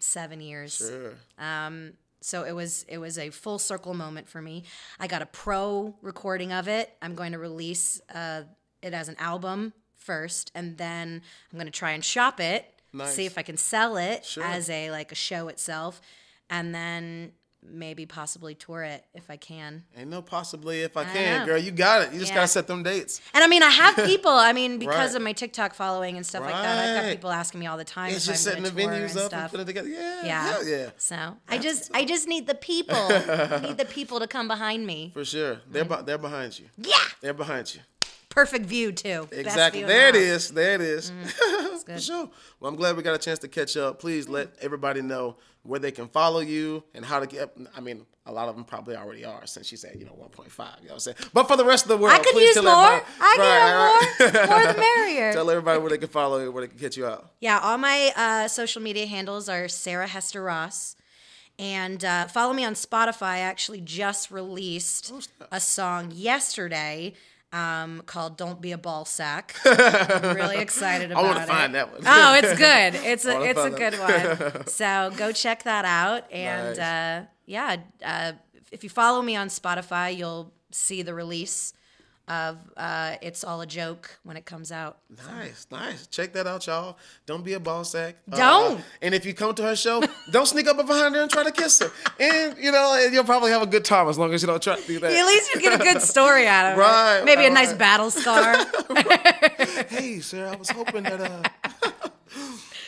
seven 0.00 0.40
years. 0.40 0.78
Sure. 0.78 1.14
So 2.24 2.44
it 2.44 2.52
was 2.52 2.84
it 2.88 2.98
was 2.98 3.18
a 3.18 3.30
full 3.30 3.58
circle 3.58 3.94
moment 3.94 4.28
for 4.28 4.40
me. 4.40 4.64
I 5.00 5.06
got 5.06 5.22
a 5.22 5.26
pro 5.26 5.94
recording 6.02 6.52
of 6.52 6.68
it. 6.68 6.92
I'm 7.02 7.14
going 7.14 7.32
to 7.32 7.38
release 7.38 8.00
uh, 8.14 8.42
it 8.82 8.94
as 8.94 9.08
an 9.08 9.16
album 9.18 9.72
first, 9.96 10.50
and 10.54 10.76
then 10.78 11.22
I'm 11.52 11.58
going 11.58 11.66
to 11.66 11.78
try 11.78 11.92
and 11.92 12.04
shop 12.04 12.40
it, 12.40 12.64
Nice. 12.92 13.14
see 13.14 13.26
if 13.26 13.38
I 13.38 13.42
can 13.42 13.56
sell 13.56 13.96
it 13.96 14.24
Sure. 14.24 14.42
as 14.44 14.68
a 14.70 14.90
like 14.90 15.12
a 15.12 15.16
show 15.16 15.48
itself, 15.48 16.00
and 16.50 16.74
then 16.74 17.32
maybe 17.64 18.06
possibly 18.06 18.54
tour 18.54 18.82
it 18.82 19.04
if 19.14 19.30
I 19.30 19.36
can. 19.36 19.84
Ain't 19.96 20.10
no 20.10 20.20
possibly 20.20 20.80
if 20.82 20.96
I 20.96 21.04
can, 21.04 21.40
know. 21.40 21.46
girl. 21.46 21.58
You 21.58 21.70
got 21.70 22.02
it. 22.02 22.12
You 22.12 22.18
just 22.18 22.30
Yeah. 22.32 22.36
gotta 22.38 22.48
set 22.48 22.66
them 22.66 22.82
dates. 22.82 23.20
And 23.32 23.42
I 23.44 23.46
mean, 23.46 23.62
I 23.62 23.70
have 23.70 23.96
people. 24.06 24.32
I 24.32 24.52
mean, 24.52 24.78
because 24.78 25.10
Right. 25.12 25.16
of 25.16 25.22
my 25.22 25.32
TikTok 25.32 25.74
following 25.74 26.16
and 26.16 26.26
stuff 26.26 26.42
like 26.42 26.52
that, 26.54 26.88
I've 26.96 27.02
got 27.04 27.10
people 27.12 27.30
asking 27.30 27.60
me 27.60 27.66
all 27.66 27.76
the 27.76 27.84
time. 27.84 28.10
It's 28.12 28.26
just 28.26 28.46
I'm 28.46 28.52
setting 28.52 28.64
the 28.64 28.70
venues 28.70 29.10
and 29.10 29.18
up 29.18 29.26
stuff. 29.26 29.32
and 29.42 29.50
putting 29.50 29.66
together. 29.66 29.88
Yeah. 29.88 30.24
Yeah. 30.24 30.62
Yeah. 30.64 30.90
So 30.98 31.36
I 31.48 31.58
just 31.58 31.90
I 31.94 32.04
just 32.04 32.26
need 32.26 32.46
the 32.46 32.54
people. 32.56 32.96
I 32.96 33.60
need 33.62 33.78
the 33.78 33.84
people 33.86 34.18
to 34.20 34.26
come 34.26 34.48
behind 34.48 34.86
me. 34.86 35.10
For 35.14 35.24
sure. 35.24 35.60
They're 35.70 35.84
be- 35.84 36.02
they're 36.04 36.18
behind 36.18 36.58
you. 36.58 36.66
Yeah. 36.78 36.94
They're 37.20 37.32
behind 37.34 37.74
you. 37.74 37.80
Perfect 38.28 38.64
view 38.66 38.92
too. 38.92 39.28
Exactly. 39.30 39.80
view 39.80 39.86
There 39.88 40.08
it 40.08 40.16
is. 40.16 40.50
There 40.50 40.74
it 40.74 40.80
is. 40.80 41.10
Mm. 41.12 41.68
For 41.82 41.92
good. 41.92 42.02
sure. 42.02 42.30
Well, 42.60 42.68
I'm 42.70 42.76
glad 42.76 42.96
we 42.96 43.02
got 43.02 43.14
a 43.14 43.18
chance 43.18 43.38
to 43.40 43.48
catch 43.48 43.76
up. 43.76 43.98
Please 44.00 44.28
let 44.28 44.50
everybody 44.60 45.02
know 45.02 45.36
where 45.62 45.78
they 45.80 45.90
can 45.92 46.08
follow 46.08 46.40
you 46.40 46.82
and 46.94 47.04
how 47.04 47.20
to 47.20 47.26
get. 47.26 47.56
I 47.76 47.80
mean, 47.80 48.04
a 48.26 48.32
lot 48.32 48.48
of 48.48 48.54
them 48.56 48.64
probably 48.64 48.96
already 48.96 49.24
are 49.24 49.46
since 49.46 49.70
you 49.70 49.76
said 49.78 49.96
you 49.98 50.04
know 50.04 50.12
1.5. 50.12 50.20
You 50.20 50.24
know 50.26 50.68
what 50.86 50.92
I'm 50.92 50.98
saying? 51.00 51.16
But 51.32 51.48
for 51.48 51.56
the 51.56 51.64
rest 51.64 51.84
of 51.84 51.88
the 51.88 51.96
world, 51.96 52.14
I 52.14 52.18
could 52.18 52.32
please 52.32 52.54
use 52.54 52.54
tell 52.54 52.64
more. 52.64 52.74
everybody- 52.84 53.06
I 53.20 53.36
Right, 53.38 54.28
right, 54.28 54.30
more. 54.32 54.40
right. 54.42 54.64
More 54.66 54.72
the 54.72 54.78
merrier. 54.80 55.32
Tell 55.34 55.50
everybody 55.50 55.78
where 55.80 55.90
they 55.90 55.98
can 55.98 56.08
follow 56.08 56.38
you, 56.42 56.50
where 56.52 56.62
they 56.62 56.68
can 56.68 56.78
catch 56.78 56.96
you 56.96 57.06
out. 57.06 57.30
Yeah, 57.40 57.58
all 57.60 57.78
my 57.78 58.12
uh, 58.16 58.48
social 58.48 58.82
media 58.82 59.06
handles 59.06 59.48
are 59.48 59.68
Sarah 59.68 60.06
Hester 60.06 60.42
Ross. 60.42 60.96
And 61.58 62.04
uh, 62.04 62.26
follow 62.28 62.52
me 62.54 62.64
on 62.64 62.74
Spotify. 62.74 63.22
I 63.22 63.38
actually 63.40 63.80
just 63.82 64.30
released 64.30 65.12
a 65.52 65.60
song 65.60 66.10
yesterday 66.12 67.12
um, 67.52 68.02
called 68.06 68.36
"Don't 68.36 68.60
Be 68.60 68.72
a 68.72 68.78
Ball 68.78 69.04
Sack." 69.04 69.56
I'm 69.64 70.36
really 70.36 70.58
excited 70.58 71.12
about 71.12 71.24
it. 71.24 71.26
I 71.26 71.28
want 71.28 71.40
to 71.40 71.46
find 71.46 71.74
that 71.74 71.92
one. 71.92 72.02
Oh, 72.06 72.34
it's 72.34 72.58
good. 72.58 72.94
It's 73.06 73.24
a 73.26 73.40
it's 73.42 73.60
a 73.60 73.70
good 73.70 73.98
one. 73.98 74.64
So 74.68 75.12
go 75.16 75.32
check 75.32 75.64
that 75.64 75.84
out. 75.84 76.30
And 76.32 76.76
Nice. 76.76 76.78
uh, 76.78 77.26
yeah, 77.46 77.76
uh, 78.04 78.32
if 78.70 78.82
you 78.84 78.90
follow 78.90 79.22
me 79.22 79.36
on 79.36 79.48
Spotify, 79.48 80.16
you'll 80.16 80.52
see 80.70 81.02
the 81.02 81.14
release 81.14 81.72
of 82.28 82.58
uh, 82.76 83.16
"It's 83.20 83.44
All 83.44 83.60
a 83.60 83.66
Joke" 83.66 84.18
when 84.22 84.36
it 84.36 84.44
comes 84.44 84.70
out. 84.72 84.98
Nice, 85.28 85.66
nice. 85.70 86.06
Check 86.06 86.32
that 86.34 86.46
out, 86.46 86.66
y'all. 86.66 86.96
Don't 87.26 87.44
be 87.44 87.52
a 87.54 87.60
ball 87.60 87.84
sack. 87.84 88.16
Uh, 88.30 88.36
Don't. 88.36 88.84
and 89.00 89.14
if 89.14 89.26
you 89.26 89.34
come 89.34 89.54
to 89.54 89.62
her 89.62 89.76
show, 89.76 90.02
don't 90.32 90.46
sneak 90.46 90.66
up 90.68 90.76
behind 90.76 91.14
her 91.14 91.22
and 91.22 91.30
try 91.30 91.44
to 91.44 91.52
kiss 91.52 91.80
her. 91.80 91.90
And 92.20 92.56
you 92.58 92.72
know, 92.72 92.98
and 93.02 93.12
you'll 93.12 93.24
probably 93.24 93.50
have 93.50 93.62
a 93.62 93.66
good 93.66 93.84
time 93.84 94.08
as 94.08 94.18
long 94.18 94.32
as 94.32 94.42
you 94.42 94.46
don't 94.46 94.62
try 94.62 94.76
to 94.76 94.86
do 94.86 94.98
that. 95.00 95.12
At 95.12 95.26
least 95.26 95.54
you 95.54 95.60
get 95.60 95.80
a 95.80 95.82
good 95.82 96.00
story 96.02 96.46
out 96.46 96.72
of 96.72 96.78
it. 96.78 96.80
Right, 96.80 97.18
it. 97.18 97.24
Maybe 97.24 97.44
a 97.46 97.50
nice 97.50 97.72
battle 97.72 98.10
scar. 98.10 98.56
hey, 99.88 100.20
sir, 100.20 100.48
I 100.48 100.56
was 100.56 100.70
hoping 100.70 101.02
that. 101.04 101.20
uh 101.20 101.42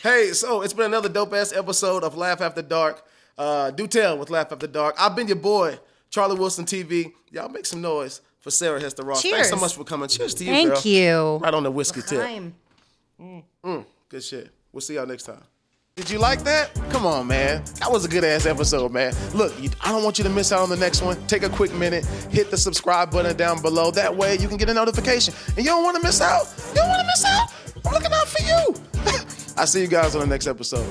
Hey, 0.03 0.33
so 0.33 0.61
it's 0.61 0.73
been 0.73 0.85
another 0.85 1.09
dope 1.09 1.33
ass 1.33 1.51
episode 1.51 2.03
of 2.03 2.15
Laugh 2.15 2.39
After 2.39 2.61
Dark. 2.61 3.03
Uh, 3.39 3.71
do 3.71 3.87
tell 3.87 4.17
with 4.19 4.29
Laugh 4.29 4.51
After 4.51 4.67
Dark. 4.67 4.95
I've 4.99 5.15
been 5.15 5.27
your 5.27 5.35
boy, 5.35 5.79
Charlie 6.11 6.37
Wilson 6.37 6.63
TV. 6.65 7.11
Y'all 7.31 7.49
make 7.49 7.65
some 7.65 7.81
noise 7.81 8.21
for 8.45 8.51
Sarah 8.51 8.79
Hester 8.79 9.01
Ross. 9.03 9.23
Thanks 9.23 9.49
so 9.49 9.55
much 9.55 9.73
for 9.73 9.83
coming. 9.83 10.07
Cheers 10.07 10.35
to 10.35 10.43
you, 10.43 10.51
Thank 10.51 10.69
girl. 10.69 10.81
you. 10.83 11.37
Right 11.37 11.53
on 11.55 11.63
the 11.63 11.71
whiskey 11.71 12.01
tip. 12.03 12.21
Time. 12.21 12.53
Mm. 13.19 13.43
Mm, 13.65 13.85
good 14.07 14.23
shit. 14.23 14.51
We'll 14.71 14.81
see 14.81 14.93
y'all 14.93 15.07
next 15.07 15.23
time. 15.23 15.41
Did 15.95 16.11
you 16.11 16.19
like 16.19 16.43
that? 16.43 16.71
Come 16.91 17.07
on, 17.07 17.25
man. 17.25 17.63
That 17.79 17.91
was 17.91 18.05
a 18.05 18.07
good 18.07 18.23
ass 18.23 18.45
episode, 18.45 18.91
man. 18.91 19.15
Look, 19.33 19.59
you, 19.59 19.71
I 19.81 19.91
don't 19.91 20.03
want 20.03 20.19
you 20.19 20.23
to 20.25 20.29
miss 20.29 20.51
out 20.51 20.59
on 20.59 20.69
the 20.69 20.77
next 20.77 21.01
one. 21.01 21.17
Take 21.25 21.41
a 21.41 21.49
quick 21.49 21.73
minute, 21.73 22.05
hit 22.29 22.51
the 22.51 22.57
subscribe 22.57 23.09
button 23.09 23.35
down 23.35 23.63
below. 23.63 23.89
That 23.89 24.15
way 24.15 24.37
you 24.37 24.47
can 24.47 24.57
get 24.57 24.69
a 24.69 24.75
notification. 24.75 25.33
And 25.57 25.65
you 25.65 25.71
don't 25.71 25.83
want 25.83 25.97
to 25.97 26.03
miss 26.03 26.21
out. 26.21 26.45
You 26.69 26.75
don't 26.75 26.89
want 26.89 26.99
to 26.99 27.07
miss 27.07 27.25
out. 27.25 27.51
I'm 27.83 27.93
looking 27.93 28.13
out 28.13 28.27
for 28.27 28.43
you. 28.43 28.75
I'll 29.57 29.65
see 29.65 29.81
you 29.81 29.87
guys 29.87 30.13
on 30.13 30.21
the 30.21 30.27
next 30.27 30.45
episode. 30.45 30.85